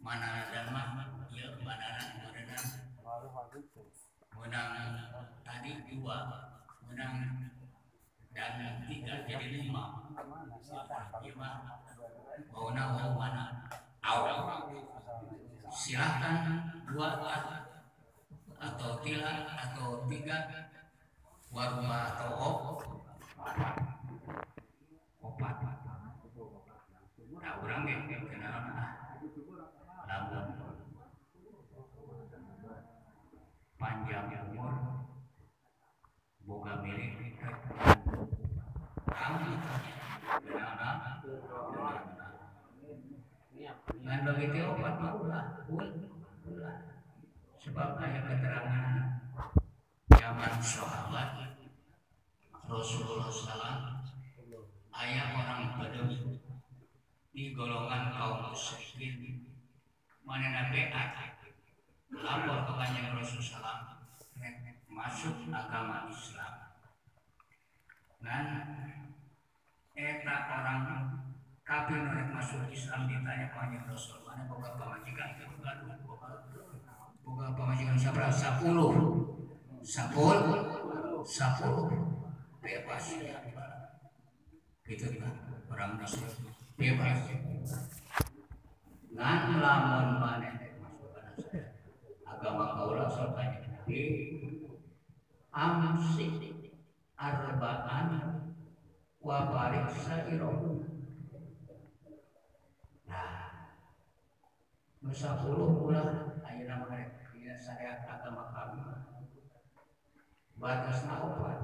mana 0.00 0.48
dan 0.48 0.72
mah 0.72 1.20
ya 1.36 1.52
mana 1.60 1.88
itu. 2.00 3.82
menang 4.34 4.72
tadi 5.44 5.70
dua 5.88 6.18
menang 6.88 7.14
dan 8.32 8.82
tiga 8.88 9.28
jadi 9.28 9.46
lima. 9.52 9.84
Lima 11.20 11.50
mau 12.50 12.72
mau 12.72 13.10
mana? 13.20 13.68
Awal 14.00 14.64
silahkan 15.68 16.72
dua 16.88 17.08
atau 18.64 18.96
tila 19.04 19.34
atau 19.52 20.08
tiga 20.08 20.38
warma 21.52 21.98
atau 22.16 22.30
op. 22.40 22.58
Opat. 25.20 25.56
Nah 27.34 27.52
urang 27.60 27.84
ge 27.84 28.16
kenal 28.24 28.56
ah 28.72 28.90
lamun 30.08 30.46
panjang 33.76 34.32
umur 34.48 34.74
boga 36.48 36.72
milik 36.80 37.36
kami. 39.12 39.52
Kenal 40.44 40.72
nah 40.80 41.00
dengan 44.04 44.20
begitu 44.28 44.60
opat 44.60 44.94
mah 45.00 45.12
ulah 45.16 45.44
ulah 45.72 45.88
ulah 45.88 46.03
sebab 47.74 47.98
ayat 47.98 48.22
keterangan 48.30 49.18
zaman 50.06 50.54
sahabat 50.62 51.58
Rasulullah 52.70 53.26
SAW 53.26 53.98
ayah 54.94 55.34
orang 55.34 55.74
Badawi 55.74 56.38
di 57.34 57.50
golongan 57.50 58.14
kaum 58.14 58.54
musyrikin. 58.54 59.50
Mana 60.22 60.70
beat 60.70 60.94
lapor 62.14 62.62
ke 62.62 62.72
kanjeng 62.78 63.10
Rasulullah 63.10 63.98
SAW 64.38 64.54
masuk 64.94 65.34
agama 65.50 66.06
Islam. 66.14 66.54
Dan 68.22 68.46
eta 69.98 70.36
orang 70.46 70.82
kafir 71.66 72.06
masuk 72.30 72.70
Islam 72.70 73.10
ditanya 73.10 73.50
ke 73.50 73.58
kanjeng 73.58 73.82
Rasul 73.90 74.22
mana 74.22 74.46
boga 74.46 74.78
pamajikan 74.78 75.42
itu 75.42 75.58
boga 77.24 77.56
pamajikan 77.56 77.96
siapa 77.96 78.28
sepuluh. 78.28 78.92
Sepuluh 79.80 81.24
sepuluh. 81.24 81.88
Bebas. 82.60 83.16
Gitu 84.84 85.06
kan 85.16 85.32
orang 85.72 85.96
Islam 86.04 86.32
bebas. 86.76 87.20
Ngan 89.14 89.62
lamun 89.62 90.20
mana 90.20 90.50
agama 92.28 92.76
kaulah 92.76 93.08
soalnya 93.08 93.64
di 93.88 94.02
amsik 95.54 96.34
arbaan 97.14 98.08
wa 99.22 99.38
barik 99.48 99.88
sairoh. 99.96 100.82
Nah 103.08 103.70
Nusa 104.98 105.38
puluh 105.44 105.94
ayo 106.42 106.62
nama 106.64 106.84
mereka 106.90 107.13
syariat 107.64 108.04
agama 108.04 108.52
kami 108.52 108.84
batasnya 110.60 111.16
opat 111.16 111.58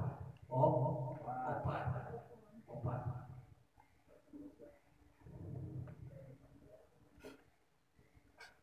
oh 0.49 1.13
opat 1.21 1.85
opat 2.65 3.01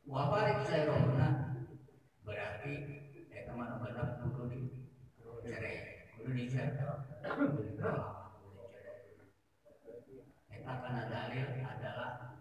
wabarik 0.09 0.65
saya 0.65 0.89
rohna 0.89 1.29
berarti 2.27 2.73
eh 3.29 3.43
ke 3.45 3.53
mana 3.53 3.77
benar 3.87 4.19
kudu 4.25 4.49
di 4.49 4.61
cerai 5.45 6.11
kudu 6.19 6.35
di 6.35 6.45
cerai 6.49 6.75
Eta 10.49 10.73
karena 10.81 11.03
dalil 11.07 11.47
adalah 11.61 12.41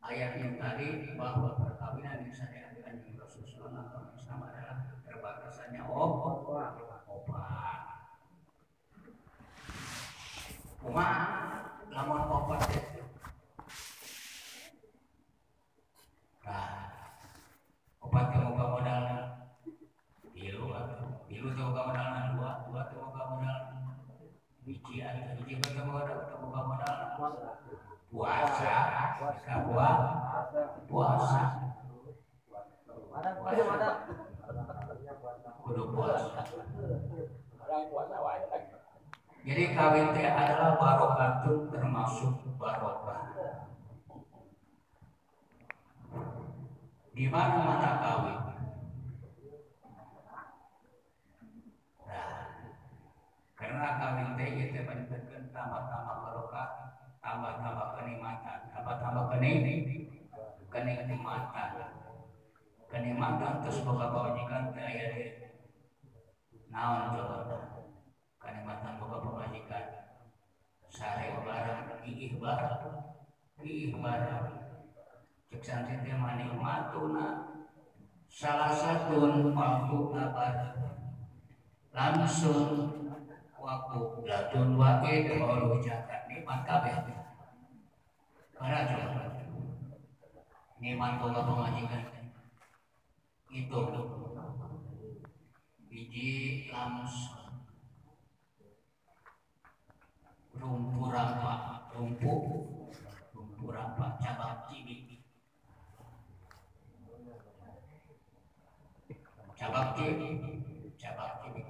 ayat 0.00 0.32
yang 0.40 0.56
tadi 0.56 1.12
bahwa 1.14 1.60
perkawinan 1.60 2.24
yang 2.24 2.32
syariatkan 2.32 3.04
di 3.04 3.20
Rasulullah 3.20 3.84
SAW 3.84 4.16
Islam 4.16 4.40
adalah 4.48 4.78
terbatasannya 5.04 5.82
obat 5.84 6.72
obat 7.04 7.80
Cuma 10.80 11.08
lamun 11.92 12.22
obat 12.32 12.64
itu 12.72 13.04
Nah, 16.46 16.94
obat 17.98 18.30
yang 18.30 18.54
moga 18.54 18.66
modal 18.78 19.04
biru 20.30 20.70
atau 20.70 21.26
biru 21.26 21.50
teu 21.58 21.66
moga 21.66 21.90
modal 21.90 22.38
dua, 22.38 22.50
dua 22.70 22.82
teu 22.86 23.02
moga 23.02 23.22
modal 23.34 23.58
biji 24.62 25.02
atau 25.02 25.42
biji 25.42 25.58
teu 25.58 25.82
moga 25.82 25.90
modal 25.90 26.18
teu 26.30 26.38
moga 26.38 26.60
modal 26.70 26.94
puasa, 28.16 28.72
puasa, 29.20 29.52
puasa, 30.88 31.42
kudu 35.60 35.84
puasa. 35.92 36.40
Jadi 39.46 39.64
kawin 39.76 40.16
teh 40.16 40.26
adalah 40.26 40.80
barokatun 40.80 41.68
termasuk 41.68 42.34
barokah. 42.56 43.36
Di 47.12 47.28
mana 47.28 47.56
mana 47.60 47.90
kawin? 48.00 48.38
Nah, 52.08 52.32
karena 53.60 53.86
kawin 54.00 54.28
teh 54.40 54.48
itu 54.56 54.80
tambah-tambah 55.52 56.15
barokah, 56.15 56.15
tambah-tambah 57.26 57.98
kenikmatan, 57.98 58.70
tambah-tambah 58.70 59.34
kenik, 59.34 59.66
kenikmatan, 60.70 61.70
kenikmatan 62.86 63.52
terus 63.66 63.82
boga 63.82 64.14
pamajikan 64.14 64.70
teh 64.70 64.86
aya 64.86 65.06
di 65.10 65.24
naon 66.70 67.18
coba? 67.18 67.38
Kenikmatan 68.38 69.02
boga 69.02 69.18
pamajikan 69.26 69.84
sare 70.86 71.42
barang 71.42 72.06
iih 72.06 72.38
barang. 72.38 72.94
Iih 73.58 73.98
barang. 73.98 74.46
Cek 75.50 75.62
santri 75.66 75.98
teh 76.06 76.14
manikmatuna. 76.14 77.58
Salah 78.30 78.70
satu 78.70 79.50
waktu 79.50 79.98
kabar 80.14 80.54
langsung 81.90 82.70
waktu. 83.58 84.00
Latun 84.26 84.78
wakil 84.78 85.26
kalau 85.42 85.78
jagat 85.82 86.25
nikmat 86.46 86.62
kabeh 86.62 86.94
para 88.54 88.86
coba 88.86 89.34
nikmat 90.78 91.18
boga 91.18 91.42
pemajikan 91.42 92.06
itu 93.50 93.74
langsung 96.70 97.66
rumpu 100.54 101.10
rumpu 101.98 102.34
rumpu 103.34 103.64
cabang 103.74 104.14
cabang 104.22 104.70
cabang 110.94 111.66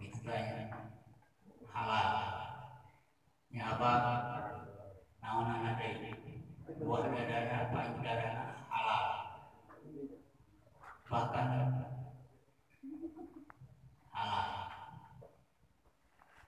itu 0.00 0.16
tanya 0.24 0.72
halal 1.68 2.16
nyabang 3.52 4.04
naonan 5.20 5.76
ada 5.76 5.88
buah 6.80 7.04
dadana 7.04 7.68
paling 7.68 8.00
dadana 8.00 8.44
halal 8.72 9.04
bahkan 11.04 11.46
halal 14.08 14.48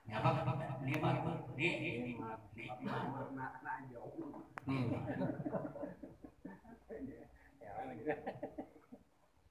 nyabang 0.09 0.37
nikmat 0.81 1.15
nikmat 1.53 2.39
nikmat 2.57 2.81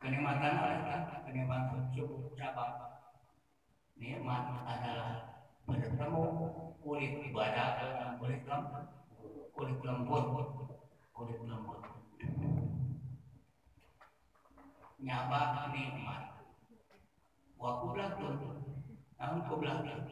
kenikmatan 0.02 0.54
adalah 0.58 1.22
kenikmatan 1.22 1.86
cukup 1.94 2.34
cabang 2.34 2.92
nikmat 4.02 4.44
adalah 4.66 5.38
bertemu 5.62 6.26
kulit 6.82 7.22
ibadah 7.30 7.78
dengan 7.78 8.10
kulit 8.18 8.42
lembut 8.50 8.86
kulit 9.54 9.78
lembut 9.86 10.26
kulit 11.14 11.38
lembut 11.46 11.80
nyabak 14.98 15.70
nikmat 15.70 16.34
wa 17.54 17.78
kublatun 17.78 18.34
namun 19.22 19.40
kublatun 19.46 20.02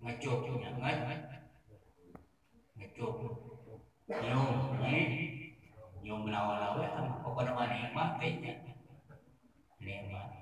ngecup 0.00 0.40
nget 0.56 1.20
ngecup 2.80 3.14
nyi 4.08 5.00
nyium 6.00 6.24
lawa-lawa 6.32 7.20
pokoknya 7.20 7.52
mah 7.52 7.68
nikmat 7.68 8.10
tehnya 8.16 8.52
nikmat 9.84 10.40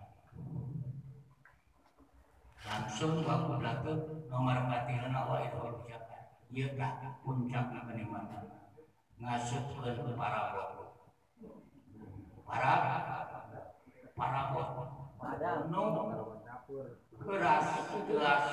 langsung 2.68 3.24
waktu 3.24 3.52
belakang 3.56 4.00
nomor 4.28 4.56
batilan 4.68 5.16
awal 5.16 5.40
itu 5.40 5.56
ucapan 5.56 6.22
iya 6.52 6.66
tak 6.76 7.20
puncak 7.24 7.64
kenikmatan 7.72 8.44
ngasup 9.18 9.64
ke 9.80 9.90
para 10.16 10.40
bot 10.52 10.68
para? 12.44 12.72
Nu 15.68 15.82
kalau 15.94 16.40
dapur 16.42 16.86
keras 17.20 17.66
gelas 18.08 18.44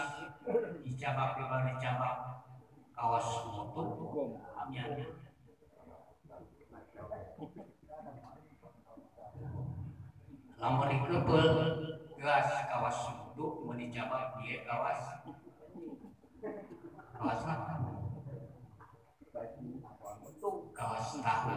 dicabak 0.84 1.30
dibal 1.39 1.62
dicabak. 1.73 2.15
Kawas 2.95 3.28
mutu 3.51 3.84
nya 4.71 4.88
lamun 10.56 10.88
dikebel 10.89 11.47
gelas 12.17 12.49
kawas 12.71 12.99
mutu 13.36 13.67
mun 13.67 13.76
dicabak 13.76 14.39
dia 14.39 14.63
kawas. 14.63 15.28
Kawas 17.19 17.43
apa? 17.43 17.76
Kawas 20.71 21.08
tahu. 21.19 21.52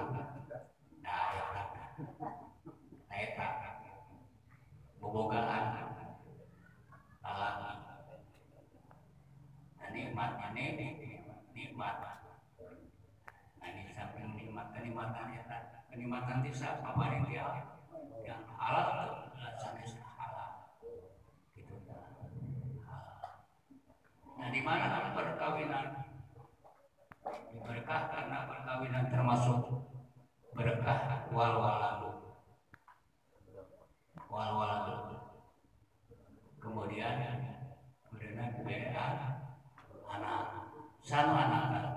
Nah 1.06 1.22
eta 1.38 1.62
nah 3.06 3.14
eta 3.14 3.46
bobogaan. 4.98 5.94
Alami 7.22 7.70
nah 9.78 9.88
nikmatnya 9.94 10.46
ini 10.50 10.86
nikmat. 11.54 11.96
Nah 13.62 13.66
ini 13.70 13.94
samping 13.94 14.34
nikmat? 14.34 14.74
Kenikmatan 14.74 15.30
eta 15.30 15.86
kenikmatan 15.94 16.42
tisa 16.42 16.82
paparing 16.82 17.22
dia 17.30 17.70
yang 18.26 18.42
halal 18.58 19.30
sanes 19.58 19.98
halal 20.18 20.50
gitu 21.58 21.74
nah 24.38 24.47
di 24.58 24.66
mana 24.66 25.14
perkawinan? 25.14 26.02
Berkah 27.62 28.10
karena 28.10 28.50
perkawinan 28.50 29.06
termasuk 29.06 29.86
berkah 30.50 31.30
wal 31.30 31.62
waladu 31.62 32.10
wal 34.26 34.50
waladu 34.58 35.14
kemudian 36.58 37.22
berenang 38.10 38.58
beda 38.66 39.06
anak 40.10 40.74
sama 41.06 41.46
anak. 41.46 41.94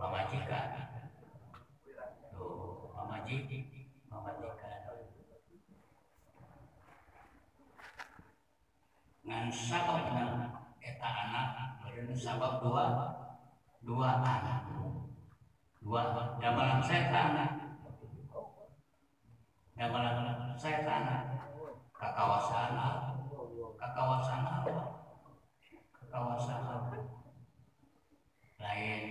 Pamajikan 0.00 0.96
tuh 2.32 2.88
pamajik 2.96 3.52
pamajikan 4.08 4.80
ngan 9.28 9.44
sababna 9.52 10.53
anak 11.04 11.80
berenang 11.84 12.16
sabab 12.16 12.64
dua 12.64 12.84
dua 13.84 14.08
anak. 14.24 14.64
Dua 15.84 16.00
damalan 16.40 16.80
saya 16.80 17.12
anak. 17.12 17.50
Damalan 19.76 20.56
saya 20.56 20.80
anak. 20.88 21.22
Kekawasan 21.92 22.72
kekawasan 23.76 24.40
apa? 24.48 24.74
Kekawasan 26.00 26.60
apa? 26.64 26.98
Lain. 28.64 29.04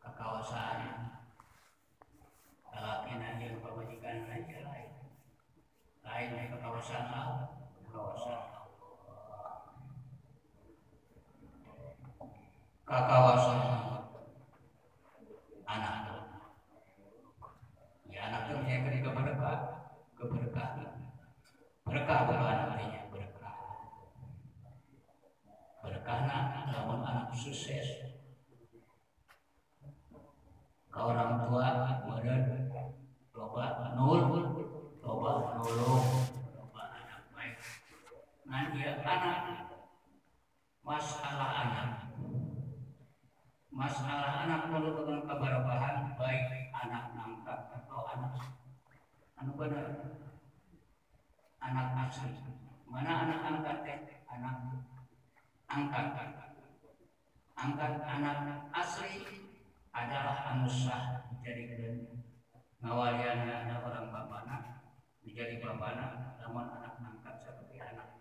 Kekawasan 0.00 0.78
lelaki 2.70 3.12
aja 3.16 3.46
pemajikan 3.60 4.28
aja 4.28 4.58
lain. 4.68 4.90
Lain 6.04 6.30
kekawasan 6.52 7.04
apa? 7.08 7.64
Kekawasan 7.88 8.49
kekawasan 12.90 13.62
anak 15.62 16.10
ya 18.10 18.26
anak 18.26 18.50
itu 18.50 18.58
ketika 18.66 19.14
berkah 19.14 19.58
keberkahan. 20.18 20.90
Berkah 21.86 22.18
bukan 22.26 22.66
artinya 22.66 23.06
berkah. 23.14 23.56
Berkah 25.86 26.18
namun 26.66 27.06
anak 27.06 27.30
sukses. 27.30 28.10
Ke 30.90 30.98
orang 30.98 31.46
tua 31.46 31.94
kemudian 32.02 32.74
loba 33.30 33.94
nul. 33.94 34.22
Loba 35.00 35.30
nulung 35.62 36.06
loba 36.58 36.82
anak 36.98 37.22
baik. 37.30 37.54
Dia 38.74 38.98
anak 38.98 39.70
masalah 40.82 41.50
anak 41.62 41.99
masalah 43.70 44.46
anak 44.46 44.66
merupakan 44.66 45.22
keberkahan 45.30 46.18
baik 46.18 46.74
anak 46.74 47.14
nangka 47.14 47.54
atau 47.70 48.02
anak 48.10 48.34
anu 49.38 49.54
benar. 49.54 49.86
Anak 51.60 51.88
asli. 52.08 52.34
Mana 52.90 53.12
anak 53.26 53.40
angkat 53.46 53.76
teh 53.86 53.98
anak 54.26 54.54
angkat. 55.70 56.06
Angkat 57.54 57.92
anak 58.02 58.38
asli 58.74 59.22
adalah 59.94 60.50
anu 60.50 60.66
sah 60.66 61.30
dijadikan 61.30 62.10
ngawalian 62.80 63.44
anak 63.44 63.84
orang 63.84 64.08
bapana 64.10 64.56
menjadi 65.22 65.60
bapana 65.62 66.34
namun 66.42 66.66
anak 66.74 66.98
angkat 66.98 67.34
seperti 67.38 67.78
anak. 67.78 68.18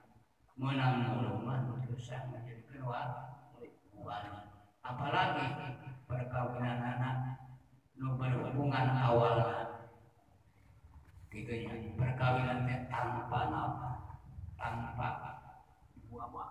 Menang 0.59 1.09
mulungan 1.09 1.73
sah 1.97 2.27
menjadikan 2.29 2.85
wali 2.85 4.48
apalagi 4.89 5.45
perkawinan 6.09 6.81
anak 6.81 7.15
nu 7.93 8.17
berhubungan 8.17 8.89
awalnya 8.89 9.85
gitu 11.29 11.53
ya 11.53 11.73
perkawinan 11.93 12.65
tanpa 12.89 13.39
nama 13.53 13.91
tanpa 14.57 15.09
wabah 16.09 16.49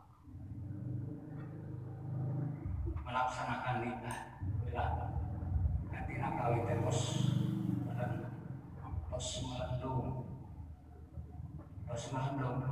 melaksanakan 3.02 3.76
nikah 3.82 4.18
bila 4.62 4.86
nanti 5.90 6.12
nakawi 6.22 6.62
pos 6.86 7.00
pos 9.18 9.42
melendung. 9.42 10.30
Pos 11.90 12.04
melendung. 12.14 12.62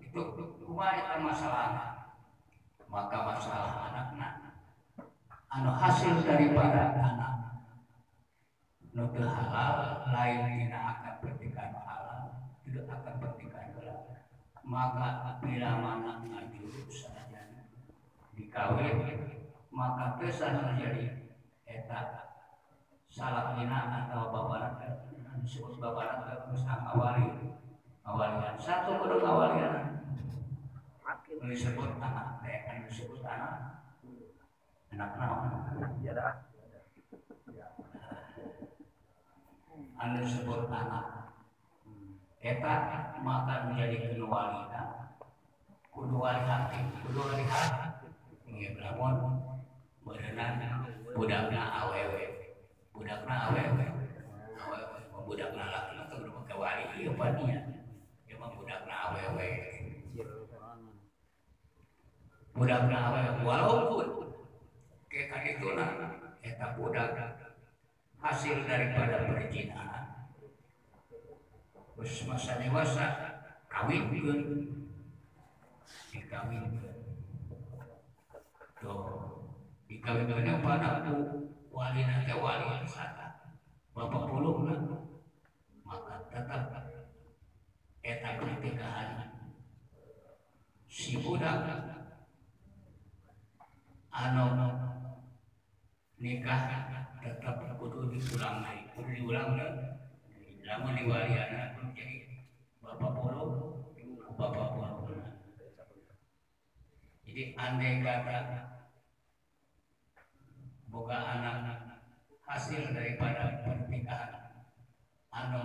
Itu 0.00 0.20
eta 0.64 1.20
masalah 1.20 1.68
maka 2.88 3.18
masalah 3.28 3.92
anaknya 3.92 4.33
anu 5.54 5.70
hasil 5.70 6.18
daripada 6.26 6.98
anak 6.98 7.34
nu 8.90 9.06
halal 9.14 10.02
lain 10.10 10.66
akan 10.70 11.14
pertikaian 11.22 11.78
halal 11.78 12.30
tidak 12.66 12.90
akan 12.90 13.14
pertikaian 13.22 13.70
halal. 13.78 14.02
Maka 14.66 15.38
bila 15.38 15.70
mana 15.78 16.12
ngaju 16.26 16.62
saja 16.90 17.54
dikawin 18.34 18.98
maka 19.70 20.18
kesan 20.18 20.58
terjadi 20.58 21.30
eta 21.70 22.00
salah 23.06 23.54
hina 23.54 24.10
atau 24.10 24.34
babaran. 24.34 24.74
Disebut 25.44 25.76
babaran 25.76 26.24
terus 26.24 26.66
awali. 26.66 27.54
Awalian 28.02 28.58
satu 28.58 28.98
kudu 29.02 29.22
awalian. 29.22 30.02
Disebut 31.44 32.00
anak 32.02 32.42
anu 32.42 32.88
disebut 32.88 33.20
anak 33.22 33.73
anak 34.94 35.10
naon 35.18 35.50
ya 36.06 36.14
dah. 36.14 36.38
Anu 39.98 40.22
disebut 40.22 40.70
anak 40.70 41.34
eta 42.38 42.74
maka 43.26 43.66
menjadi 43.66 44.14
kudu 44.14 44.30
walina 44.30 45.10
kudu 45.90 46.14
wali 46.14 46.46
hati 46.46 46.78
kudu 47.02 47.18
wali 47.26 47.42
hati. 47.42 48.06
Nggih 48.46 48.78
lamun 48.78 49.42
berenang 50.06 50.86
budakna 51.10 51.62
awewe 51.82 52.54
budakna 52.94 53.50
awewe 53.50 53.86
awewe 54.62 54.98
budakna 55.26 55.64
laki 55.74 55.92
itu 55.98 56.14
kudu 56.22 56.30
pakai 56.38 56.54
wali. 56.54 56.84
Ieu 57.02 57.18
panian 57.18 57.66
ieu 58.30 58.38
mah 58.38 58.54
budakna 58.54 58.94
awewe 59.10 59.48
sorangan 60.14 60.78
budakna 62.54 62.96
awewe 63.10 63.42
walaupun 63.42 64.23
ke 65.14 65.30
kadituna 65.30 66.18
eta 66.42 66.74
budak 66.74 67.14
hasil 68.18 68.66
daripada 68.66 69.30
perjinahan 69.30 70.26
terus 71.94 72.26
masa 72.26 72.58
dewasa 72.58 73.06
kawinkeun. 73.70 74.42
Dikawinkeun. 76.10 76.98
Tuh 78.82 79.46
dikawinkeun 79.86 80.66
pada 80.66 81.06
ku 81.06 81.46
wali 81.70 82.02
nanti 82.02 82.34
wali 82.34 82.82
wisata 82.82 83.54
bapak 83.94 84.26
pulungna 84.26 84.74
maka 85.86 86.26
tetap 86.26 86.90
eta 88.02 88.30
pernikahan 88.42 89.30
si 90.90 91.22
budak. 91.22 91.94
Anu 94.14 94.46
nikah 96.24 96.88
tetap 97.20 97.76
kudu 97.76 98.08
diulang 98.08 98.64
lagi 98.64 98.88
kudu 98.96 99.12
diulang 99.12 99.60
lagi 99.60 100.56
lamun 100.64 100.96
diwaliana 100.96 101.76
kudu 101.76 101.92
jadi 101.92 102.16
bapak 102.80 103.12
puluh 103.12 103.84
bapak 104.32 104.68
puluh 104.72 105.20
jadi 107.28 107.52
andai 107.60 108.00
kata 108.00 108.40
boga 110.88 111.18
anak 111.20 112.00
hasil 112.48 112.96
daripada 112.96 113.60
pernikahan 113.60 114.64
anu 115.28 115.60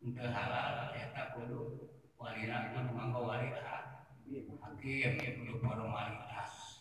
untuk 0.00 0.24
halal 0.24 0.88
eta 0.96 1.36
kudu 1.36 1.84
walina 2.16 2.72
kudu 2.72 2.96
mangga 2.96 3.20
wali 3.20 3.52
hakim 3.52 5.20
kudu 5.20 5.52
formalitas 5.60 6.80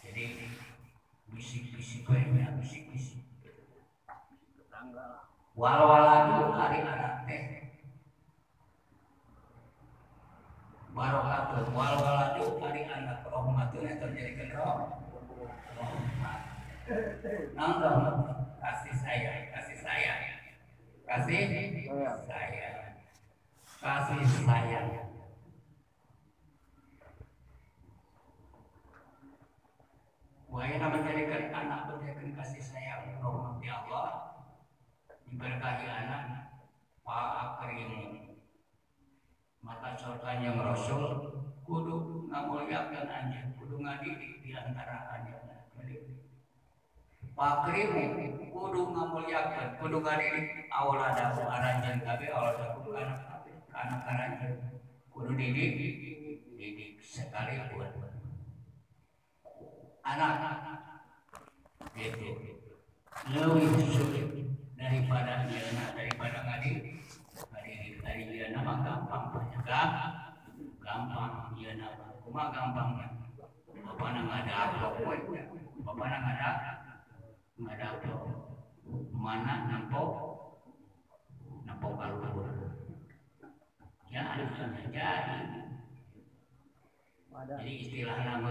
jadi 0.00 0.48
bisik-bisik 1.32 2.04
ya 2.04 2.48
bisik-bisik 2.60 3.24
tetangga 4.56 5.24
wal-waladu 5.56 6.52
ari 6.52 6.78
anak 6.84 7.24
teh. 7.24 7.44
Barokatun 10.92 11.72
wal-waladu 11.72 12.60
ari 12.60 12.84
anak 12.84 13.24
rahmatun 13.24 13.88
eta 13.88 14.06
jadikeun 14.12 14.52
roh 14.52 14.92
rahmat 15.72 16.40
naon 17.56 17.76
rahmat 17.80 18.38
kasih 18.60 18.94
sayang 19.00 19.48
kasih 19.56 19.78
sayang. 19.80 20.20
Kasih 21.08 21.40
sayang. 22.28 22.92
Kasih 23.80 24.20
sayang 24.44 25.11
Wahai 30.52 30.76
menjadikan 30.76 31.48
anak 31.48 31.88
menjadikan 31.88 32.36
kasih 32.36 32.60
sayang 32.60 33.16
rahmat 33.24 33.56
ya 33.64 33.88
Allah. 33.88 34.36
Diberkahi 35.24 35.88
anak 35.88 36.52
Pak 37.00 37.56
Akrimu 37.56 38.36
maka 39.64 39.96
surganya 39.96 40.52
Rasul 40.60 41.32
kudu 41.64 42.28
ngamuliakan 42.28 43.08
anjing 43.08 43.56
kudu 43.56 43.80
ngadidik 43.80 44.44
di 44.44 44.52
antara 44.52 45.08
anjing 45.16 45.40
Pak 47.32 47.48
Akrimu 47.64 48.04
kudu 48.52 48.80
ngamuliakan 48.92 49.80
kudu 49.80 50.04
ngadidik 50.04 50.68
awaladaku 50.68 51.48
aranjan 51.48 52.04
kabe 52.04 52.28
awaladaku 52.28 52.92
anak 52.92 53.48
anak 53.72 54.00
aranjan 54.04 54.52
kudu 55.08 55.32
didik 55.32 55.72
didik 56.60 57.00
sekalipun 57.00 58.11
anak 60.02 60.58
gitu. 61.94 62.28
Lebih 63.30 63.70
sulit 63.86 64.28
daripada 64.74 65.46
dia 65.46 65.62
daripada 65.94 66.38
ngadi. 66.42 66.70
Ngadi 67.38 67.74
dari 68.02 68.22
dia 68.30 68.46
nama 68.50 68.82
gampang 68.82 69.24
banyak 69.30 69.62
gampang 70.82 71.32
dia 71.54 71.72
nama 71.78 72.06
cuma 72.22 72.50
gampang 72.50 72.90
apa 73.82 74.06
nama 74.14 74.32
ada 74.42 74.52
apa 74.70 74.86
apa 74.90 76.04
nama 76.06 76.28
ada 76.34 76.50
ada 77.62 77.86
apa. 77.98 78.12
Mana 79.12 79.70
nampo 79.70 80.04
nampo 81.62 81.88
kalur 81.94 82.50
ya 84.10 84.20
harusnya 84.34 84.66
jadi. 84.90 85.40
Jadi 87.32 87.70
istilah 87.80 88.18
nama 88.26 88.50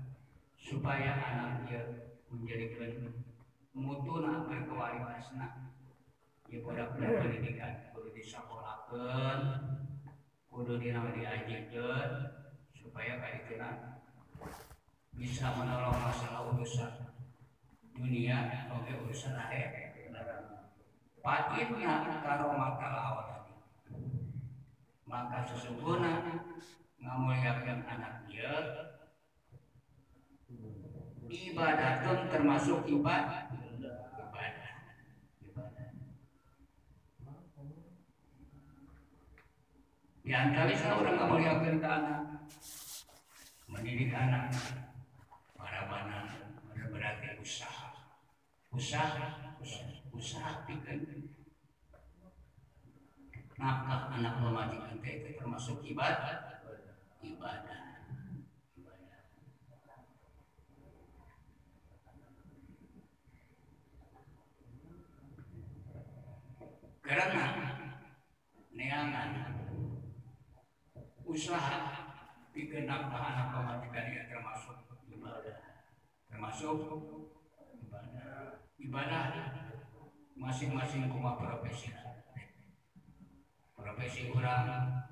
supaya 0.61 1.17
anak 1.17 1.65
dia 1.65 1.81
menjadikan 2.29 3.09
mutuna 3.73 4.45
berkewalitasna 4.45 5.73
ya 6.45 6.59
pada 6.61 6.93
pendidikan 6.93 7.89
kudu 7.89 8.13
disakolahkan 8.13 9.39
kudu 10.53 10.77
dinama 10.77 11.09
diajikan 11.17 12.29
supaya 12.77 13.17
itu 13.33 13.57
bisa 15.17 15.45
menolong 15.57 15.97
masalah 15.97 16.53
urusan 16.53 16.93
dunia 17.97 18.69
oke 18.69 18.91
urusan 19.07 19.33
akhir 19.33 19.91
patinna 21.21 22.21
karomata 22.25 22.87
lawan 22.89 23.29
maka 25.05 25.37
sesungguhnya 25.45 26.41
ngamuliakan 26.97 27.79
anak 27.85 28.25
dia 28.25 28.51
ibadatun 31.31 32.27
termasuk 32.27 32.83
ibadah. 32.91 33.47
Ibadah 33.55 34.69
ibadah 35.47 35.89
di 40.21 40.31
antara 40.37 40.71
orang 40.95 41.15
ngamuliakan 41.17 41.81
ke 41.81 41.87
anak 41.87 42.21
mendidik 43.65 44.13
anak 44.13 44.53
para 45.57 45.87
mana 45.89 46.29
berarti 46.91 47.39
usaha. 47.41 47.89
Usaha 48.71 49.55
usaha 49.59 49.91
usaha 50.15 50.51
bikin 50.63 51.27
nafkah 53.59 54.15
anak 54.15 54.39
memajikan 54.39 54.99
itu 55.03 55.35
termasuk 55.35 55.83
ibadah. 55.83 56.63
Ibadah 57.21 57.90
karena 67.11 67.75
neangan 68.71 69.29
usaha 71.27 72.07
bikin 72.55 72.87
nafkah 72.87 73.35
anak 73.35 73.47
memajikan 73.51 74.15
itu 74.15 74.31
termasuk 74.31 74.79
ibadah. 75.11 75.59
Termasuk 76.31 76.79
ibadah 77.83 78.63
ibadah 78.79 79.23
masing-masing 80.39 81.11
kuma 81.11 81.35
profesi. 81.35 81.91
Profesi 83.75 84.31
orang 84.31 85.03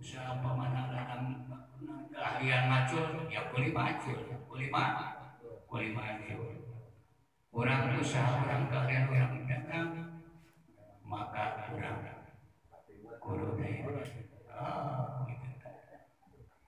usaha 0.00 0.40
pemanah 0.40 0.88
dalam 0.88 1.22
keahlian 2.08 2.72
macul 2.72 3.28
ya 3.28 3.52
boleh 3.52 3.68
macul 3.76 4.16
boleh 4.48 4.68
mah 4.72 4.90
boleh 5.68 5.92
macul. 5.92 6.56
Orang 7.52 8.00
usaha 8.00 8.48
orang 8.48 8.72
keahlian 8.72 9.12
orang 9.12 9.44
dagang 9.44 10.07
maka 11.08 11.64
orang 11.72 12.04
kudu 13.16 13.56
oh, 13.56 13.56
gitu. 13.56 15.48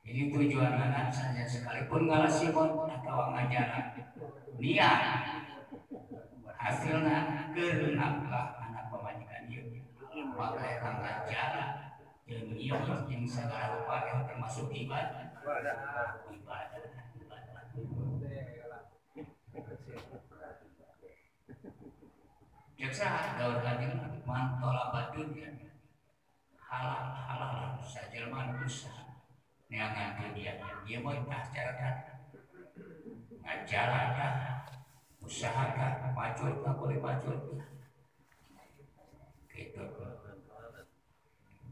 Jadi 0.00 0.20
tujuan 0.32 0.72
anak 0.74 1.12
saja 1.12 1.44
sekalipun 1.44 2.08
ngalah 2.08 2.32
simon 2.32 2.88
atau 2.88 3.36
ngajaran 3.36 4.00
niat. 4.56 5.00
Hasilnya 6.60 7.48
kenapa 7.52 8.60
anak 8.68 8.84
pemajikan 8.92 9.48
ieu 9.48 9.64
maka 10.36 10.60
eta 10.64 10.90
ngajaran 11.00 11.70
jeung 12.24 12.56
ieu 12.56 12.76
jeung 12.80 13.24
segala 13.28 13.76
rupa 13.76 13.96
yang 14.08 14.20
termasuk 14.24 14.72
ibadah. 14.72 15.36
Ibadah 15.40 15.76
ibadah 16.32 16.84
jaksa 22.90 23.38
gaul 23.38 23.62
hadir 23.62 23.94
mantola 24.26 24.90
dunia. 25.14 25.46
Halal 26.58 27.14
halal 27.14 27.78
saja 27.86 28.26
manusia 28.26 28.90
neangan 29.70 30.18
dunia 30.18 30.58
dia. 30.82 30.98
Mau 30.98 31.14
cara 31.30 31.72
ngajaran 33.46 34.10
usahakan 35.22 36.10
maju 36.18 36.44
tak 36.66 36.74
boleh 36.74 36.98
maju 36.98 37.32
gitu. 39.54 39.82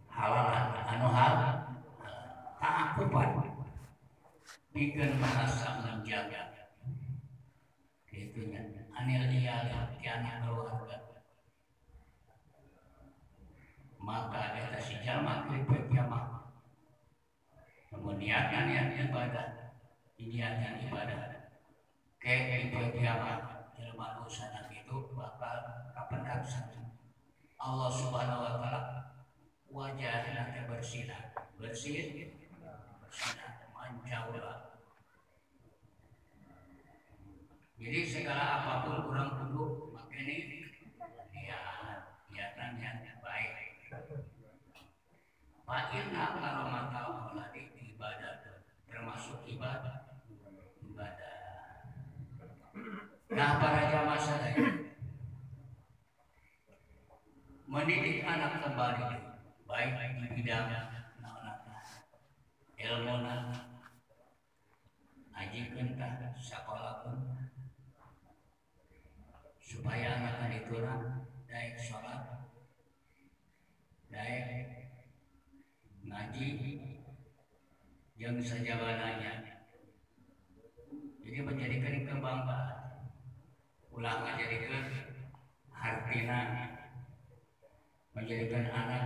Halalan 0.06 0.66
anu 0.86 1.08
hal? 1.10 1.34
Tak 2.62 2.74
akupan 2.94 3.30
bikin 4.70 5.18
merasa 5.18 5.82
menjaga. 5.82 6.70
Gitu. 8.06 8.50
Nya 8.50 8.62
anil 8.94 9.30
iya 9.30 9.62
tiana 9.98 10.42
keluarga 10.42 11.07
maka 14.08 14.56
eta 14.56 14.80
si 14.80 14.96
jalma 15.04 15.44
kelipet 15.44 15.92
kiamat 15.92 16.24
meniatkan 17.92 18.64
niat 18.72 18.88
ibadah. 19.04 19.48
Niatkan 20.16 20.80
ibadah. 20.88 21.20
Ke 22.16 22.64
itu 22.72 22.80
kiamat 22.96 23.68
jelma 23.76 24.24
usana 24.24 24.64
itu 24.72 25.12
bakal 25.12 25.56
kapan 25.92 26.22
kaksan 26.24 26.72
Allah 27.60 27.90
subhanahu 27.92 28.44
wa 28.48 28.52
ta'ala 28.56 28.80
wajah 29.68 30.24
nanti 30.32 30.64
bersinar. 30.64 31.36
Bersih 31.60 32.32
bersinar. 33.04 33.68
Manjaulah 33.76 34.68
jadi 37.78 38.02
segala 38.02 38.42
apa 38.58 38.72
pun 38.90 39.06
kurang 39.06 39.38
kudu 39.38 39.94
makanya 39.94 40.34
ya 41.30 41.62
niatan 42.26 42.74
yang 42.82 42.98
baik 43.22 43.68
Pak 45.68 45.92
Inna 45.92 46.24
kalau 46.40 46.72
mata 46.72 47.00
Allah 47.12 47.52
di 47.52 47.68
ibadah. 47.92 48.64
Termasuk 48.88 49.44
ibadah. 49.44 50.16
Ibadah. 50.80 51.36
Nah 53.28 53.50
para 53.60 53.92
jamaah 53.92 54.16
saya 54.16 54.56
mendidik 57.68 58.24
anak 58.24 58.64
kembali. 58.64 59.28
Baik 59.68 60.24
di 60.24 60.28
bidang 60.40 60.72
ilmu 62.88 63.20
aji 65.38 65.60
kentah 65.76 66.32
sekolah 66.40 67.04
pun 67.04 67.18
supaya 69.60 70.16
anak 70.16 70.64
itu 70.64 70.80
daik 71.44 71.76
sholat 71.76 72.48
daik 74.08 74.88
ngaji 76.08 76.46
yang 78.28 78.36
sejalanannya 78.44 79.56
jadi 81.24 81.38
menjadikan 81.40 82.04
kebanggaan 82.04 82.88
ulang 83.98 84.20
menjadikan 84.20 84.84
hartina. 85.74 86.40
Menjadikan 88.14 88.70
anak. 88.70 89.04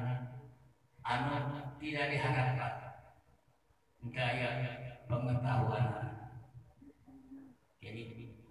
Anak 1.03 1.45
tidak 1.81 2.13
diharapkan. 2.13 2.75
Daya 4.13 4.51
pengetahuan. 5.09 5.87
Jadi 7.81 8.03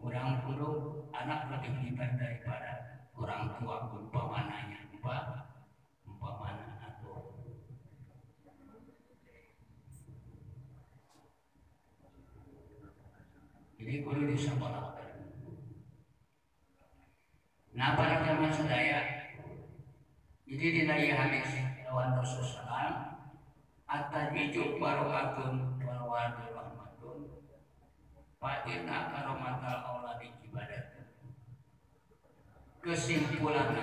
orang 0.02 0.42
kudu 0.44 0.70
anak 1.14 1.52
lebih 1.54 1.72
pintar 1.80 2.18
daripada 2.18 2.72
orang 3.14 3.56
tua 3.60 3.92
umpamananya 3.94 4.90
upah 4.98 5.48
umpamana 6.04 6.82
atau 6.84 7.38
jadi 13.92 14.08
kudu 14.08 14.24
disampaikan 14.24 15.04
nah 17.76 18.00
pada 18.00 18.24
zaman 18.24 18.48
sedaya 18.48 19.00
jadi 20.48 20.68
di 20.72 20.82
daya 20.88 21.12
hadis 21.20 21.52
lawan 21.84 22.16
Rasulullah 22.16 23.20
at-tajijuk 23.92 24.80
barokatun 24.80 25.76
wal 25.84 26.08
wadu 26.08 26.56
rahmatun 26.56 27.20
fa 28.40 28.64
inna 28.64 29.12
karomatal 29.12 29.84
auladi 29.84 30.40
ibadah 30.48 31.12
kesimpulan 32.80 33.76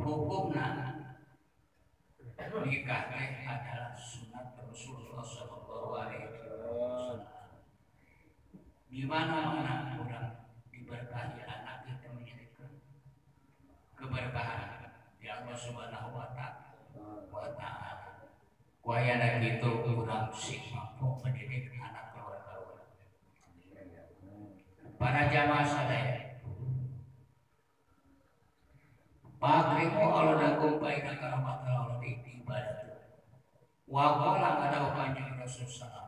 hukumna 0.00 0.94
nikah 2.64 3.12
teh 3.12 3.44
adalah 3.44 3.92
sunat 3.92 4.56
Rasulullah 4.56 5.20
Shallallahu 5.20 5.90
Alaihi 6.00 6.26
Wasallam. 6.32 7.20
Di 9.04 9.12
mana 9.12 9.52
orang 9.60 10.00
diberkahi 10.72 11.44
anak 11.44 11.84
kita 11.84 12.08
menjadikan 12.16 12.72
keberkahan 14.00 14.96
di 15.20 15.28
Allah 15.28 15.52
Subhanahu 15.52 16.16
Wa 16.16 16.32
Taala. 16.32 16.72
Wa 17.28 17.52
Taala. 17.52 18.32
Kuayana 18.80 19.44
gitu 19.44 19.84
kurang 19.84 20.32
sih 20.32 20.72
mampu 20.72 21.20
mendidik 21.20 21.76
anak 21.76 22.16
keluarga 22.16 22.64
orang. 22.64 22.88
Para 24.96 25.28
jamaah 25.28 25.68
sadaya. 25.68 26.40
Pakrimu 29.36 30.00
Allah 30.00 30.36
dakum 30.40 30.80
baina 30.80 31.12
karamat 31.20 31.60
Allah 31.68 32.00
di 32.00 32.40
ibadah. 32.40 33.04
Wa 33.84 34.16
qala 34.16 34.64
ada 34.64 34.96
kanjeng 34.96 35.36
Rasul 35.36 35.68
sallallahu 35.68 36.03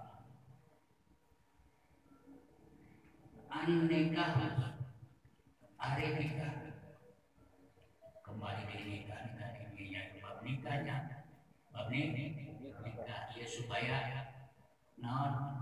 An 3.57 3.89
nikah 3.89 4.37
hari 5.81 6.07
nikah 6.13 6.77
kembali 8.21 8.69
di 8.69 8.79
nikah 8.85 9.17
nikah 9.33 9.49
ini 9.81 10.21
bab 10.21 10.45
nikahnya. 10.45 11.25
Bab 11.73 11.89
nikah 11.89 13.33
ya 13.33 13.47
supaya 13.49 13.97
non 15.01 15.57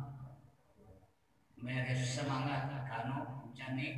meres 1.55 2.03
semangat. 2.19 2.67
Kanu 2.91 3.47
janik 3.55 3.95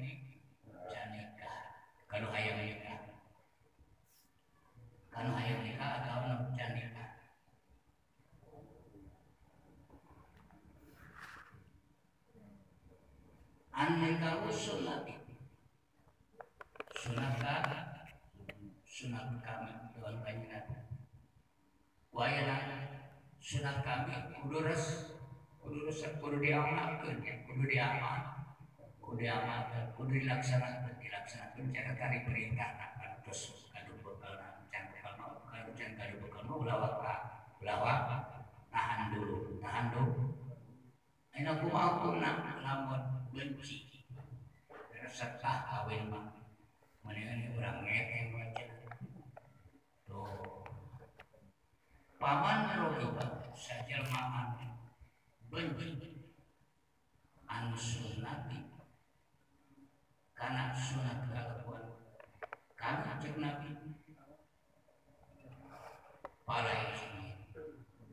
janikah 0.92 1.88
kanu 2.04 2.28
hayang 2.36 2.60
nikah. 2.68 3.00
Kanu 5.08 5.32
hayang 5.32 5.64
nikah 5.64 6.04
atau 6.04 6.16
non 6.20 6.40
janikah 13.76 13.84
an 13.84 14.00
nikah 14.00 14.48
sunat. 18.88 19.28
Kami 19.44 19.68
Tuhan 19.92 20.16
panjenengan 20.24 20.88
wayana 22.08 22.56
sunat 23.36 23.84
kami 23.84 24.16
kudu 24.40 24.64
res 24.64 25.12
kudu 25.60 25.84
res 25.84 26.00
kudu 26.16 26.40
diamalkeun 26.40 27.20
kudu 27.20 27.62
diamal. 27.68 28.48
Kudu 29.04 29.20
diamalkeun 29.20 29.92
kudu 29.92 30.10
dilaksanakeun 30.24 30.96
dilaksanakeun 30.96 31.68
cara 31.76 31.92
tari 32.00 32.24
perintah 32.24 32.72
terus 33.20 33.68
kadu 33.76 34.00
bekal 34.00 34.40
can 34.72 34.88
bekal 34.96 35.12
mau 35.20 35.44
kadu 35.44 35.76
can 35.76 35.92
kadu 36.00 36.16
bekal 36.24 36.42
mau 36.48 36.64
lawak 36.64 36.96
ka 37.04 37.14
lawak 37.60 38.00
tahan 38.72 39.12
dulu 39.12 39.60
tahan 39.60 39.92
dulu. 39.92 40.32
Aina 41.36 41.60
kumaha 41.60 42.00
kumna 42.00 42.32
lamun 42.64 43.15
benci. 43.36 43.84
Serta 45.12 45.68
kawin 45.68 46.08
mendingan 47.04 47.52
urang 47.56 47.84
ngekeng 47.84 48.32
wae 48.32 48.64
tuh. 50.08 50.64
Paman 52.16 52.72
rohiba 52.72 53.52
sajelmaan 53.52 54.56
benci. 55.52 56.16
Anu 57.46 57.76
sunnati 57.78 58.66
karena 60.34 60.74
sunat 60.74 61.30
kalakuan 61.30 61.84
karena 62.74 63.20
cek 63.22 63.36
nabi. 63.38 63.70
Para 66.46 66.74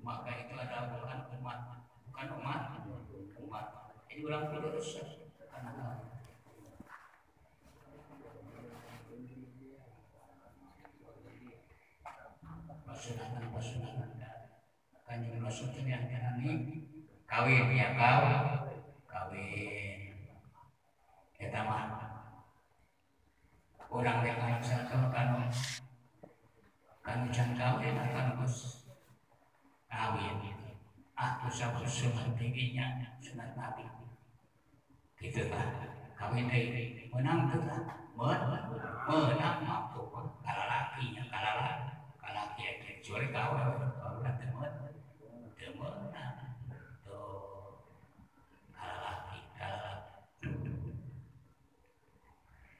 maka 0.03 0.31
itu 0.35 0.53
adalah 0.59 0.85
bukan 0.93 1.19
umat. 1.39 1.59
Bukan 2.05 2.27
umat 2.37 2.82
umat 4.13 4.21
ini 4.21 4.29
ulang 4.29 4.45
kudu 4.53 4.69
rusak 4.77 5.25
karena 5.49 6.05
pasunatan 12.85 13.49
pasunatan 13.49 14.09
kanjeng 15.09 15.41
rasul 15.41 15.73
itu 15.73 15.89
yang 15.89 16.05
ini 16.05 16.85
kawin. 17.25 17.73
Ya 17.73 17.97
kau. 17.97 18.69
Kawin. 19.09 20.13
Kita 21.33 21.59
mah 21.65 21.97
orang 23.89 24.21
yang 24.21 24.37
lain 24.37 24.61
sana 24.61 25.09
kan 25.09 25.49
kanu 27.01 27.27
can 27.33 27.49
kawin 27.57 27.97
akan 27.97 28.37
bos 28.37 28.85
kawin. 29.89 30.37
Aku 31.17 31.49
sama 31.49 31.81
sunat 31.81 32.37
tingginya 32.37 33.17
sunat 33.21 33.57
nabi 33.57 34.02
gitu 35.23 35.47
lah 35.47 35.87
kawin 36.19 36.51
deh 36.51 37.07
menang 37.15 37.47
tuh 37.47 37.63
lah 37.63 37.79
menang 39.07 39.63
mampu 39.63 40.03
kalau 40.43 40.65
lakinya 40.67 41.23
kalau 41.31 41.53
laki 41.63 41.95
kalau 42.19 42.35
laki 42.35 42.63
kecuali 42.83 43.31
kawin 43.31 43.87
kalau 44.03 44.19
kan 44.19 44.35
temen 44.35 44.71
temen 45.55 45.95
tuh 47.07 47.79
kalau 48.75 48.99
laki 48.99 49.39
kalau 49.55 49.79
laki 49.79 50.11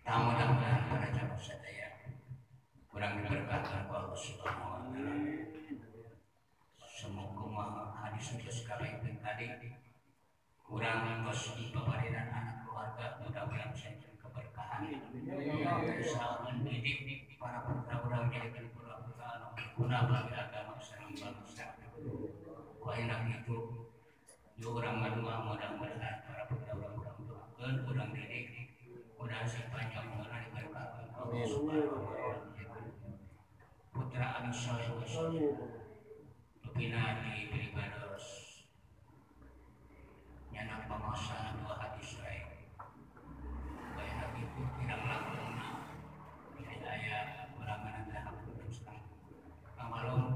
tak 0.03 0.15
mudah-mudahan 0.19 0.81
pada 0.91 1.07
jamaah 1.15 1.39
sadaya 1.39 1.87
kurang 2.91 3.23
diberkati 3.23 3.71
Allah 3.87 4.11
Subhanahu 4.19 4.67
wa 4.67 4.79
taala 4.91 5.43
sukses 8.23 8.63
kami 8.63 8.87
tadi 9.19 9.51
kurang 10.63 11.27
tos 11.27 11.51
peparinan 11.75 12.31
anak 12.31 12.63
keluarga 12.63 13.19
mudah-mudahan 13.19 13.75
bisa 13.75 13.91
jadi 13.99 14.15
bisa 15.37 16.25
mendidik 16.45 17.33
para 17.41 17.65
putra-putra 17.65 18.27
anu 18.27 19.47
berguna 19.57 19.97
bagi 20.05 20.33
agama 20.37 20.77
bangsa 20.77 21.65
itu 23.41 23.57
juga 24.57 24.69
orang 24.69 24.97
ngadua 25.01 25.33
mudah-mudahan 25.49 26.15
para 26.27 26.43
putra-putra 26.49 27.11
orang 27.57 27.77
urang 27.89 28.09
didik 28.13 28.77
mudah 29.17 29.41
sepanjang 29.47 30.07
ta'ala 30.21 30.93
putra 33.93 34.25
anu 34.41 34.51
saleh 34.53 34.89
di 36.73 37.53
Brigados 37.53 38.25
Nyanak 40.49 40.89
pemasa 40.89 41.53
dua 41.61 41.77
hadis 41.77 42.17
lain 42.17 42.65
Banyak 43.93 44.29
itu 44.41 44.61
tidak 44.81 44.99
melakukan 45.05 45.53
Hidayah 46.57 47.53
Berangan 47.57 47.93
anda 48.05 48.19
Alhamdulillah 48.25 48.99
Kamalum 49.77 50.33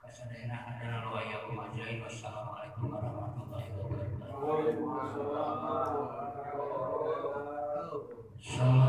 Kasadena 0.00 0.58
adalah 0.64 1.12
loya 1.12 1.44
kumajain 1.44 2.00
Wassalamualaikum 2.00 2.88
warahmatullahi 2.88 3.68
wabarakatuh 3.76 4.60
Sallallahu 8.42 8.79